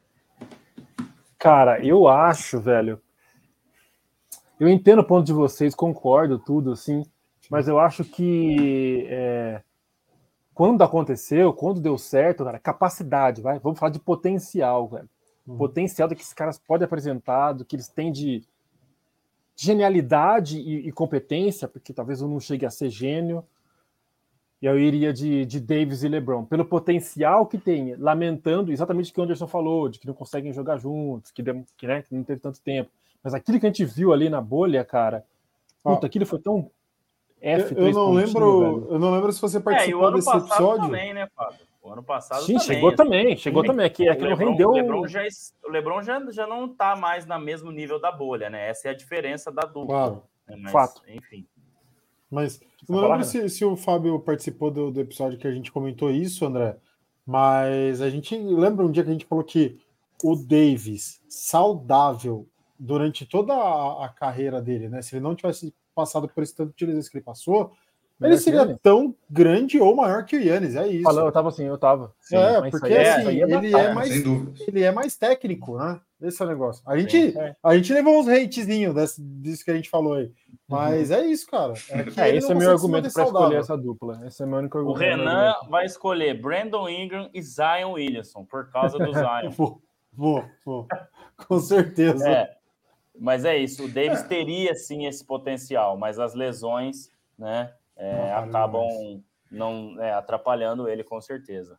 [1.38, 2.98] Cara, eu acho, velho.
[4.58, 7.02] Eu entendo o ponto de vocês, concordo tudo, assim,
[7.54, 9.62] mas eu acho que é,
[10.52, 15.08] quando aconteceu, quando deu certo, cara, capacidade, vai, vamos falar de potencial, velho.
[15.46, 15.56] Uhum.
[15.56, 18.42] Potencial do que esses caras podem apresentar, do que eles têm de,
[19.56, 23.44] genialidade e, e, competência, porque talvez eu não chegue a ser gênio.
[24.60, 29.14] E eu iria de, de Davis e LeBron, pelo potencial que tem, lamentando exatamente o
[29.14, 31.42] que o Anderson falou, de que não conseguem jogar juntos, que,
[31.76, 32.90] que, né, que não teve tanto tempo.
[33.22, 35.24] Mas aquilo que a gente viu ali na bolha, cara,
[35.82, 36.70] puta, aquilo foi tão
[37.44, 38.86] F3 eu, eu não lembro, velho.
[38.92, 40.84] eu não lembro se você participou é, desse episódio.
[40.84, 41.58] Também, né, Fábio?
[41.82, 43.66] O ano passado Sim, também, chegou assim, também, chegou sim.
[43.66, 43.84] também.
[43.84, 44.70] Aqui, aqui o Lebron, rendeu.
[44.70, 45.20] O Lebron, já,
[45.62, 48.70] o Lebron já, já não está mais no mesmo nível da bolha, né?
[48.70, 49.84] Essa é a diferença da dupla.
[49.84, 50.22] Claro.
[50.48, 50.56] Né?
[50.62, 51.02] Mas, Fato.
[51.06, 51.46] Enfim.
[52.30, 56.10] Mas não lembro se, se, o Fábio participou do, do, episódio que a gente comentou
[56.10, 56.78] isso, André.
[57.26, 59.78] Mas a gente lembra um dia que a gente falou que
[60.22, 65.02] o Davis, saudável durante toda a, a carreira dele, né?
[65.02, 67.72] Se ele não tivesse passado por esse tanto de lesões que ele passou,
[68.20, 71.02] ele seria tão grande ou maior que o Yannis, é isso.
[71.02, 72.14] Falou, eu tava assim, eu tava.
[72.20, 74.10] Sim, é, porque é, assim, é ele, é mais,
[74.68, 76.00] ele é mais técnico, né?
[76.22, 76.82] Esse é o negócio.
[76.86, 77.56] A gente, Sim, é.
[77.62, 80.32] a gente levou uns hatezinhos desse, disso que a gente falou aí.
[80.66, 81.16] Mas uhum.
[81.16, 81.74] é isso, cara.
[81.90, 84.22] É, é esse é meu argumento para escolher essa dupla.
[84.26, 84.98] Esse é meu único argumento.
[84.98, 89.50] O Renan vai escolher Brandon Ingram e Zion Williamson, por causa do Zion.
[89.50, 89.82] vou,
[90.12, 90.88] vou, vou.
[91.46, 92.26] Com certeza.
[92.26, 92.63] É.
[93.18, 94.28] Mas é isso, o Davis é.
[94.28, 97.72] teria sim esse potencial, mas as lesões, né?
[97.96, 101.78] é, acabam não é, atrapalhando ele com certeza.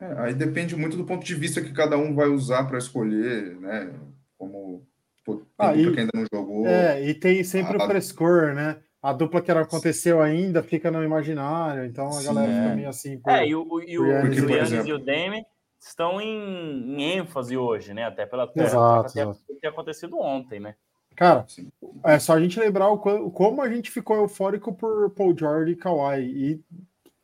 [0.00, 3.56] É, aí depende muito do ponto de vista que cada um vai usar para escolher,
[3.60, 3.92] né?
[4.36, 4.86] Como
[5.24, 6.66] pô, tem ah, e, que ainda não jogou.
[6.66, 8.78] É, e tem sempre a, o frescor, né?
[9.00, 12.88] A dupla que não aconteceu ainda fica no imaginário, então a sim, galera fica meio
[12.88, 13.18] assim.
[13.18, 15.46] Por, é, e o, e o, Yannis, o Yannis e o Dame
[15.88, 18.04] estão em, em, ênfase hoje, né?
[18.04, 19.40] Até pela exato, até exato.
[19.60, 20.74] ter acontecido ontem, né?
[21.14, 21.46] Cara,
[22.04, 22.98] é só a gente lembrar o,
[23.30, 26.64] como a gente ficou eufórico por Paul George e Kawhi e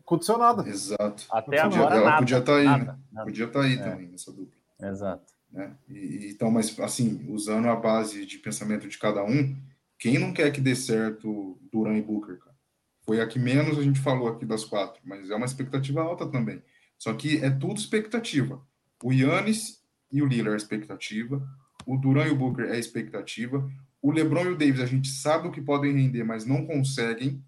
[0.01, 0.67] aconteceu nada.
[0.67, 1.27] Exato.
[1.31, 2.99] Até podia, agora ela nada, podia estar tá aí, nada, né?
[3.13, 3.27] Nada.
[3.27, 3.83] Podia estar tá aí é.
[3.83, 4.59] também nessa dupla.
[4.81, 5.33] Exato.
[5.51, 5.77] Né?
[5.89, 9.55] E, então, mas assim, usando a base de pensamento de cada um,
[9.99, 12.57] quem não quer que dê certo Duran e Booker, cara?
[13.05, 16.27] Foi a que menos a gente falou aqui das quatro, mas é uma expectativa alta
[16.27, 16.63] também.
[17.03, 18.63] Só que é tudo expectativa.
[19.03, 19.83] O Yannis
[20.13, 21.45] e o Lillard é expectativa,
[21.85, 23.69] o Duran e o Booker é expectativa.
[24.01, 27.45] O LeBron e o Davis a gente sabe o que podem render, mas não conseguem.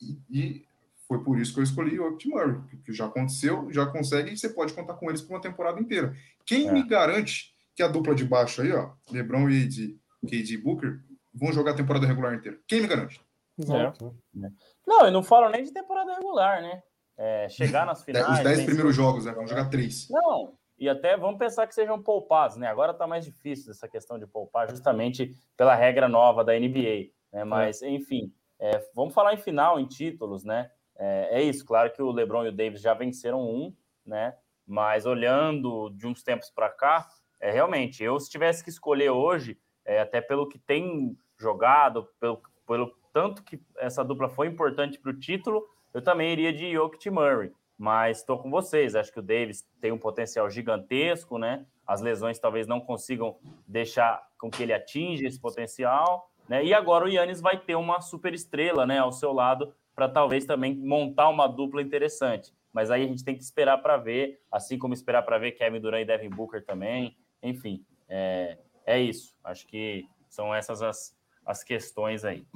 [0.00, 0.66] E, e
[1.06, 4.38] foi por isso que eu escolhi o Oct Murray, que já aconteceu, já consegue e
[4.38, 6.16] você pode contar com eles por uma temporada inteira.
[6.46, 6.72] Quem é.
[6.72, 11.00] me garante que a dupla de baixo aí, ó, LeBron e KD, KD Booker,
[11.34, 12.58] vão jogar a temporada regular inteira?
[12.66, 13.20] Quem me garante?
[13.58, 14.16] Exato.
[14.42, 14.50] É.
[14.86, 16.82] Não, eu não falo nem de temporada regular, né?
[17.22, 18.26] É, chegar nas finais.
[18.26, 19.32] Os 10 primeiros jogos, né?
[19.32, 20.08] Vão jogar três.
[20.08, 22.66] Não, e até vamos pensar que sejam poupados, né?
[22.66, 27.44] Agora está mais difícil essa questão de poupar, justamente pela regra nova da NBA, né?
[27.44, 27.90] Mas, é.
[27.90, 30.70] enfim, é, vamos falar em final, em títulos, né?
[30.98, 34.34] É, é, isso, claro que o LeBron e o Davis já venceram um, né?
[34.66, 37.06] Mas olhando de uns tempos para cá,
[37.38, 42.40] é realmente, eu se tivesse que escolher hoje, é, até pelo que tem jogado, pelo,
[42.66, 45.62] pelo tanto que essa dupla foi importante para o título,
[45.92, 48.94] eu também iria de Jokic Murray mas estou com vocês.
[48.94, 51.64] Acho que o Davis tem um potencial gigantesco, né?
[51.86, 56.62] As lesões talvez não consigam deixar com que ele atinja esse potencial, né?
[56.62, 60.44] E agora o Yannis vai ter uma super estrela, né, ao seu lado para talvez
[60.44, 62.52] também montar uma dupla interessante.
[62.70, 65.80] Mas aí a gente tem que esperar para ver, assim como esperar para ver Kevin
[65.80, 67.16] Durant e Devin Booker também.
[67.42, 69.34] Enfim, é, é isso.
[69.42, 71.16] Acho que são essas as,
[71.46, 72.46] as questões aí.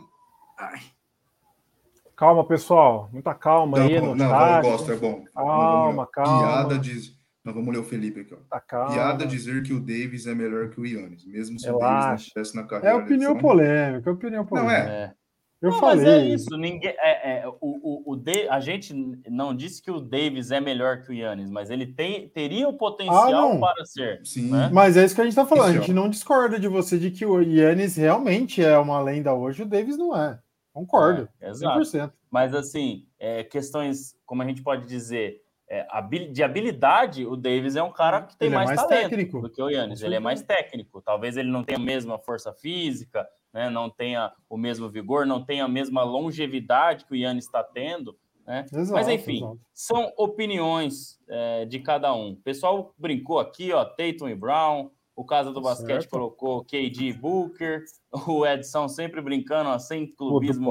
[0.58, 0.80] Ai.
[2.16, 3.08] Calma, pessoal.
[3.12, 4.64] Muita calma Não, aí não, no não, chat.
[4.64, 5.24] eu gosto, é bom.
[5.34, 6.38] Calma, calma.
[6.42, 7.12] Piada diz.
[7.44, 8.38] Não, vamos ler o Felipe aqui, ó.
[8.48, 8.92] Tá calma.
[8.94, 12.08] Piada dizer que o Davis é melhor que o Yannis, mesmo se o Davis Relaxa.
[12.08, 12.96] não estivesse na É carreira.
[12.96, 14.90] opinião Então, polêmica, é opinião Não, polêmica.
[14.90, 15.02] é.
[15.04, 15.12] É.
[15.62, 16.04] Eu Não, falei.
[16.04, 16.56] mas é isso.
[16.58, 18.94] Ninguém, é, é, o, o, o Da- a gente
[19.30, 22.74] não disse que o Davis é melhor que o Yannis, mas ele tem, teria o
[22.74, 23.60] potencial Ah, não.
[23.60, 24.20] para ser.
[24.24, 24.50] Sim.
[24.50, 24.68] né?
[24.72, 25.66] Mas é isso que a gente tá falando.
[25.66, 29.32] A Isso, gente não discorda de você de que o Yannis realmente é uma lenda
[29.32, 30.38] hoje, o Davis não é.
[30.74, 31.28] Concordo.
[31.40, 31.78] É, exato.
[31.78, 32.12] 100%.
[32.28, 35.86] Mas assim, é, questões, como a gente pode dizer, é,
[36.32, 39.40] de habilidade, o Davis é um cara que tem Ele é mais, mais talento técnico.
[39.40, 40.02] do que o Yannis.
[40.02, 41.00] Ele é mais técnico.
[41.00, 43.70] Talvez ele não tenha a mesma força física, né?
[43.70, 48.18] não tenha o mesmo vigor, não tenha a mesma longevidade que o Yannis está tendo.
[48.44, 48.66] Né?
[48.70, 49.60] Exato, Mas enfim, exato.
[49.72, 52.32] são opiniões é, de cada um.
[52.32, 54.90] O pessoal brincou aqui, ó, Tatum e Brown.
[55.16, 56.10] O Casa do Basquete Certo.
[56.10, 57.84] colocou KD e Booker.
[58.28, 60.70] O Edson sempre brincando, ó, sem clubismo.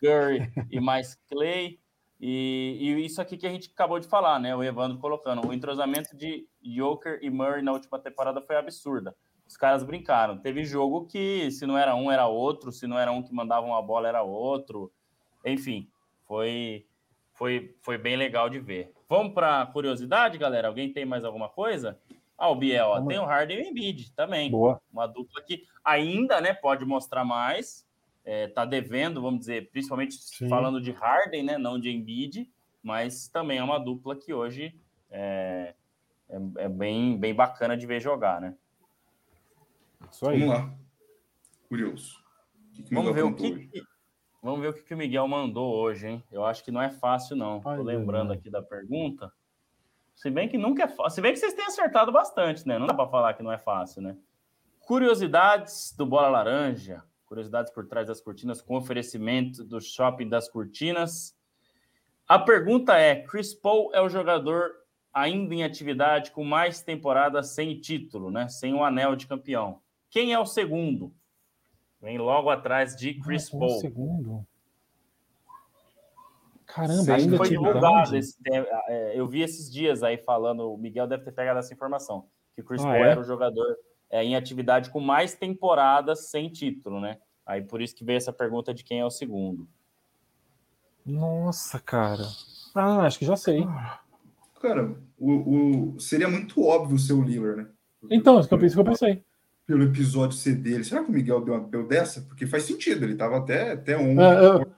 [0.00, 1.78] Curry e mais Clay.
[2.20, 4.54] E, e isso aqui que a gente acabou de falar, né?
[4.54, 5.46] O Evandro colocando.
[5.46, 9.14] O entrosamento de Joker e Murray na última temporada foi absurda.
[9.46, 10.38] Os caras brincaram.
[10.38, 12.72] Teve jogo que, se não era um, era outro.
[12.72, 14.90] Se não era um que mandava uma bola, era outro.
[15.44, 15.88] Enfim,
[16.26, 16.86] foi,
[17.34, 18.92] foi, foi bem legal de ver.
[19.08, 20.68] Vamos para curiosidade, galera?
[20.68, 21.98] Alguém tem mais alguma coisa?
[22.36, 24.80] Ah, o Biel, ó, tem o Harden e o Embiid também Boa.
[24.92, 27.86] uma dupla que ainda né, pode mostrar mais,
[28.24, 30.48] é, tá devendo, vamos dizer, principalmente Sim.
[30.48, 32.50] falando de Harden, né, não de Embiid,
[32.82, 34.74] mas também é uma dupla que hoje
[35.10, 35.74] é,
[36.28, 38.54] é, é bem, bem bacana de ver jogar, né?
[40.10, 40.40] Isso aí.
[40.40, 40.74] Vamos lá.
[41.68, 42.22] Curioso.
[42.68, 43.82] O que que Vamos ver o que,
[44.42, 46.24] vamos ver o que, que o Miguel mandou hoje, hein?
[46.30, 47.62] Eu acho que não é fácil não.
[47.64, 49.32] Ai, Tô lembrando aqui da pergunta.
[50.14, 51.10] Se bem que nunca é fácil.
[51.16, 52.78] Se bem que vocês têm acertado bastante, né?
[52.78, 54.16] Não dá para falar que não é fácil, né?
[54.80, 57.02] Curiosidades do Bola Laranja.
[57.26, 61.36] Curiosidades por trás das cortinas com oferecimento do Shopping das Cortinas.
[62.28, 64.70] A pergunta é: Chris Paul é o jogador
[65.12, 68.48] ainda em atividade com mais temporadas sem título, né?
[68.48, 69.80] Sem o anel de campeão.
[70.10, 71.12] Quem é o segundo?
[72.00, 73.80] Vem logo atrás de Chris Ah, Paul.
[73.80, 74.46] segundo.
[76.74, 78.16] Caramba, Acho ainda foi divulgado.
[78.16, 78.36] Esse,
[78.88, 82.62] é, eu vi esses dias aí falando, o Miguel deve ter pegado essa informação, que
[82.62, 83.10] o Chris Ah, Paul é?
[83.12, 83.76] era o jogador
[84.10, 87.18] é, em atividade com mais temporadas sem título, né?
[87.46, 89.68] Aí por isso que veio essa pergunta de quem é o segundo.
[91.06, 92.24] Nossa, cara.
[92.74, 93.66] Ah, acho que já sei.
[94.60, 97.68] Cara, o, o- seria muito óbvio ser o Lillard, né?
[98.10, 99.22] Então, isso que eu, isso que eu pensei.
[99.66, 100.82] Pelo episódio ser dele.
[100.84, 102.22] Será que o Miguel deu, uma- deu dessa?
[102.22, 104.20] Porque faz sentido, ele tava até, até um.
[104.20, 104.72] É, eu,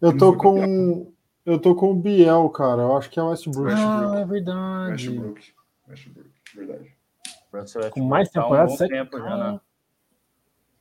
[0.00, 1.12] eu tô com.
[1.44, 2.82] Eu tô com o Biel, cara.
[2.82, 3.70] Eu acho que é o Westbrook.
[3.72, 4.16] Westbrook.
[4.16, 4.90] Ah, é verdade.
[5.08, 5.52] Westbrook.
[5.88, 6.94] Westbrook, verdade.
[7.90, 9.60] Com mais tá há um tempo já, né?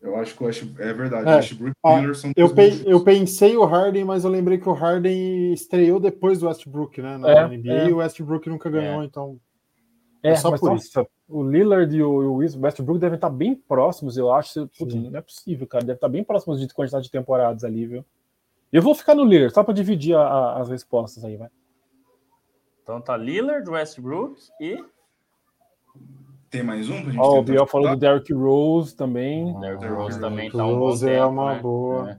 [0.02, 1.30] Eu acho que o West, é verdade.
[1.30, 1.36] É.
[1.36, 4.68] Westbrook e Ah, Lillard são Eu, pe- eu pensei o Harden, mas eu lembrei que
[4.68, 7.18] o Harden estreou depois do Westbrook, né?
[7.18, 7.88] Na É, NBA é.
[7.90, 9.40] e o Westbrook nunca ganhou, então.
[10.22, 13.56] É, É só mas por nossa, o Lillard e o o Westbrook devem estar bem
[13.56, 14.68] próximos, eu acho.
[14.78, 15.84] Putz, não é possível, cara.
[15.86, 18.06] Deve estar bem próximos de quantidade de temporadas ali, viu?
[18.74, 21.50] Eu vou ficar no Lillard, só para dividir a- a- as respostas aí, vai.
[22.82, 24.84] Então tá Lillard, Westbrook e
[26.50, 27.96] Tem mais um pra Ó, o Biel falou do?
[27.98, 29.46] Derrick Rose também.
[29.60, 31.60] Derrick Derrick Rose também tá um bom Rose é tempo, uma né?
[31.62, 32.12] boa.
[32.12, 32.18] É.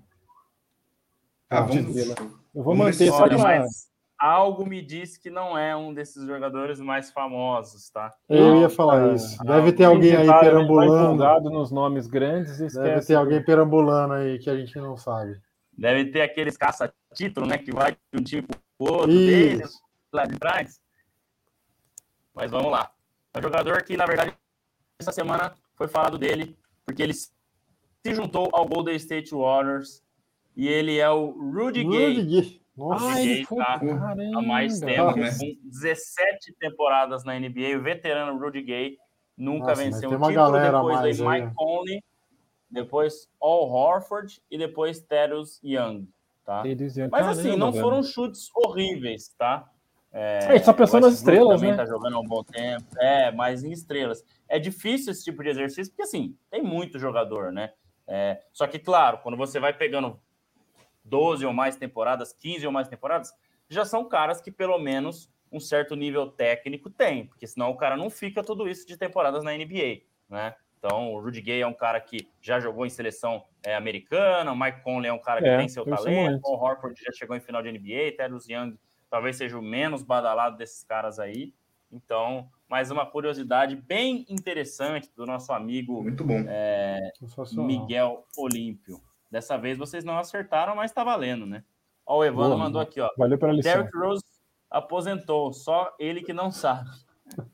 [1.50, 1.96] Ah, vamos.
[1.96, 2.16] Eu
[2.54, 3.88] vou Vamos manter só mas
[4.18, 8.12] algo me diz que não é um desses jogadores mais famosos, tá?
[8.28, 9.36] Eu ia Ah, falar isso.
[9.40, 10.26] ah, Deve ter bem alguém aí?
[10.26, 11.50] Vai perambulando.
[11.50, 12.80] nos nomes grandes e esquece.
[12.82, 15.40] Deve ter alguém perambulando aí que a gente não sabe.
[15.76, 17.58] Deve ter aqueles caça-título, né?
[17.58, 19.64] Que vai de um time pro outro, desde
[20.12, 20.80] lá de trás.
[22.34, 22.90] Mas vamos lá.
[23.32, 24.32] É um jogador que, na verdade,
[24.98, 27.30] essa semana foi falado dele, porque ele se
[28.14, 30.02] juntou ao Golden State Warriors
[30.56, 32.16] e ele é o Rudy Gay.
[32.16, 32.60] Rudy Gay.
[32.76, 33.06] Nossa.
[33.06, 33.58] Ah, ele Gay foi.
[33.58, 34.38] tá Caramba.
[34.38, 35.30] há mais tempo, né?
[35.30, 37.76] com 17 temporadas na NBA.
[37.78, 38.98] O veterano Rudy Gay
[39.36, 40.52] nunca Nossa, venceu tem um uma título.
[40.60, 41.54] Depois aí, Mike.
[41.54, 42.04] Conley,
[42.74, 46.06] depois Al Horford e depois Terus Young.
[46.44, 46.62] Tá?
[46.66, 49.70] Iam- Mas assim, Caramba, não foram chutes horríveis, tá?
[50.12, 51.76] É, A gente tá pensando nas estrelas, também né?
[51.76, 52.84] tá jogando há um bom tempo.
[52.98, 54.22] É, mas em estrelas.
[54.46, 57.72] É difícil esse tipo de exercício, porque assim, tem muito jogador, né?
[58.06, 60.20] É, só que, claro, quando você vai pegando
[61.04, 63.32] 12 ou mais temporadas, 15 ou mais temporadas,
[63.68, 67.96] já são caras que pelo menos um certo nível técnico tem, porque senão o cara
[67.96, 70.54] não fica tudo isso de temporadas na NBA, né?
[70.84, 74.58] Então, o Rudy Gay é um cara que já jogou em seleção é, americana, o
[74.58, 77.40] Mike Conley é um cara que É, tem seu talento, o Horford já chegou em
[77.40, 78.76] final de NBA, Terence Young
[79.08, 81.54] talvez seja o menos badalado desses caras aí.
[81.90, 86.44] Então, mais uma curiosidade bem interessante do nosso amigo Muito bom.
[86.48, 87.12] é.
[87.54, 89.00] Miguel Olímpio.
[89.30, 91.64] Dessa vez vocês não acertaram, mas tá valendo, né?
[92.04, 93.08] Ó, o Evandro mandou aqui, ó.
[93.16, 93.72] Valeu pela lição.
[93.72, 94.24] Derrick Rose
[94.70, 96.90] aposentou, só ele que não sabe.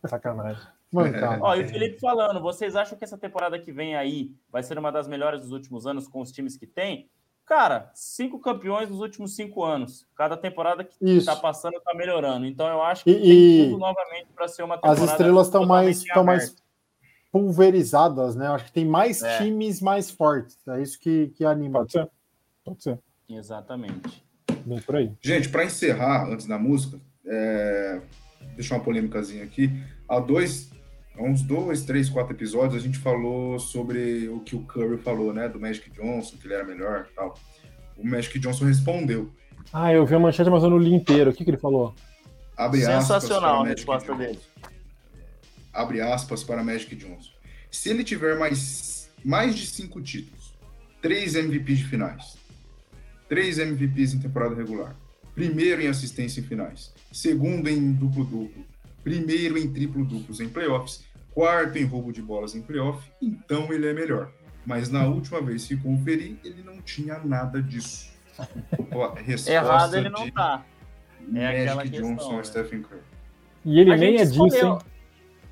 [0.07, 0.67] Sacanagem.
[0.93, 1.39] Mancada.
[1.43, 4.79] Ó, e o Felipe falando, vocês acham que essa temporada que vem aí vai ser
[4.79, 7.09] uma das melhores dos últimos anos com os times que tem?
[7.47, 10.07] Cara, cinco campeões nos últimos cinco anos.
[10.17, 11.27] Cada temporada que Isso.
[11.27, 12.47] tá passando tá melhorando.
[12.47, 15.47] Então eu acho que E- tem e tudo novamente para ser uma As temporada estrelas
[15.49, 16.55] estão mais, estão mais
[17.33, 18.47] pulverizadas, né?
[18.47, 19.39] Eu Acho que tem mais É.
[19.39, 20.59] times mais fortes.
[20.69, 21.81] É isso que, que anima.
[21.81, 22.09] Pode ser.
[22.65, 22.99] Pode ser.
[23.29, 24.25] Exatamente.
[24.65, 25.13] Bem por aí.
[25.21, 28.01] Gente, para encerrar, antes da música, é...
[28.55, 29.71] deixar uma polêmicazinha aqui.
[30.09, 30.71] Há dois,
[31.21, 35.33] há uns dois, três, quatro episódios, a gente falou sobre o que o Curry falou,
[35.33, 35.49] né?
[35.49, 37.39] Do Magic Johnson, que ele era melhor e tal.
[37.97, 39.31] O Magic Johnson respondeu.
[39.73, 41.31] Ah, eu vi a manchete, mas eu não li inteiro.
[41.31, 41.95] O que, que ele falou?
[42.57, 44.25] Abre aspas Sensacional para a Magic resposta Johnson.
[44.25, 44.39] dele.
[45.73, 47.31] Abre aspas para Magic Johnson.
[47.71, 50.55] Se ele tiver mais, mais de cinco títulos,
[51.01, 52.37] três MVPs de finais,
[53.29, 54.97] três MVPs em temporada regular,
[55.35, 58.65] primeiro em assistência em finais, segundo em duplo-duplo,
[59.05, 61.05] primeiro em triplo-duplos em playoffs,
[61.35, 64.31] quarto em roubo de bolas em playoff, então ele é melhor.
[64.67, 68.11] Mas na última vez que conferi, ele não tinha nada disso.
[68.95, 69.15] Ó,
[69.49, 70.65] Errado ele não de tá.
[71.35, 72.45] É aquela Magic questão, Johnson né?
[72.45, 73.01] Stephen Curry.
[73.65, 74.79] E ele A nem é disso, hein?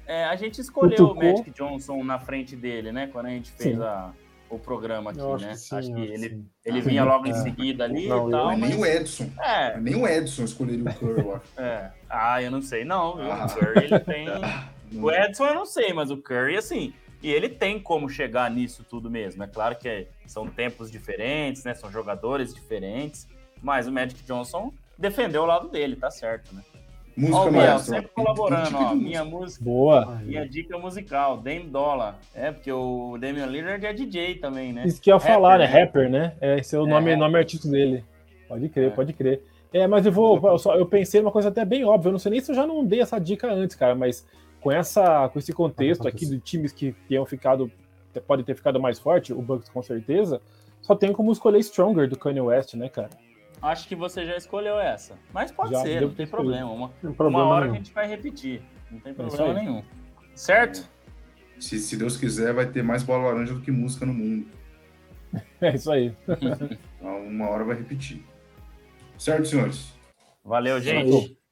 [0.06, 1.22] É, a gente escolheu Cutucou.
[1.22, 3.08] o Magic Johnson na frente dele, né?
[3.12, 4.12] Quando a gente fez a-
[4.50, 5.50] o programa aqui, acho né?
[5.52, 5.76] que sim.
[5.76, 6.46] acho que acho ele, sim.
[6.64, 6.88] ele Sim.
[6.88, 7.34] vinha logo em É.
[7.34, 8.46] seguida ali Não, e tal.
[8.46, 9.30] Mas nem mas- o Edson.
[9.40, 11.44] É, Nem o Edson escolheria o Curry, eu acho.
[11.60, 11.90] é.
[12.08, 13.18] Ah, eu não sei, não.
[13.30, 13.44] Ah.
[13.46, 14.26] O Curry, ele tem.
[14.94, 16.92] O Edson eu não sei, mas o Curry, assim.
[17.22, 19.42] E ele tem como chegar nisso tudo mesmo.
[19.42, 21.74] É claro que são tempos diferentes, né?
[21.74, 23.26] São jogadores diferentes.
[23.60, 26.62] Mas o Magic Johnson defendeu o lado dele, tá certo, né?
[27.16, 28.94] Música Ó, Biel, sempre colaborando, ó.
[28.94, 29.64] Minha música.
[29.64, 30.06] Boa.
[30.22, 32.16] Minha dica musical, Dame Dollar.
[32.32, 34.84] É, porque o Damian Lillard é DJ também, né?
[34.86, 35.64] Isso que eu ia falar, né?
[35.64, 36.18] Rapper, né?
[36.26, 36.54] Rapper, né?
[36.56, 37.18] É, esse é o É, nome, rapper.
[37.18, 38.04] nome artístico dele.
[38.46, 38.90] Pode crer, É.
[38.90, 39.42] pode crer.
[39.72, 40.40] É, mas eu vou.
[40.48, 42.08] Eu, só, eu pensei numa coisa até bem óbvia.
[42.10, 44.24] Eu não sei nem se eu já não dei essa dica antes, cara, mas
[44.68, 47.72] com, essa, com esse contexto aqui de times que tenham ficado.
[48.26, 50.42] podem ter ficado mais forte, o Bucks com certeza,
[50.82, 53.08] só tem como escolher Stronger do Kanye West, né, cara?
[53.62, 55.14] Acho que você já escolheu essa.
[55.32, 56.70] Mas pode Já, ser, não tem problema.
[56.70, 57.74] Uma, Não tem uma problema hora nenhum.
[57.74, 58.62] a gente vai repetir.
[58.90, 59.82] Não tem É problema nenhum.
[60.34, 60.86] Certo?
[61.58, 64.46] Se, se Deus quiser, vai ter mais bola laranja do que música no mundo.
[65.60, 66.14] É isso aí.
[66.98, 68.22] Então, uma hora vai repetir.
[69.18, 69.94] Certo, senhores?
[70.44, 71.14] Valeu, gente.
[71.14, 71.37] aí.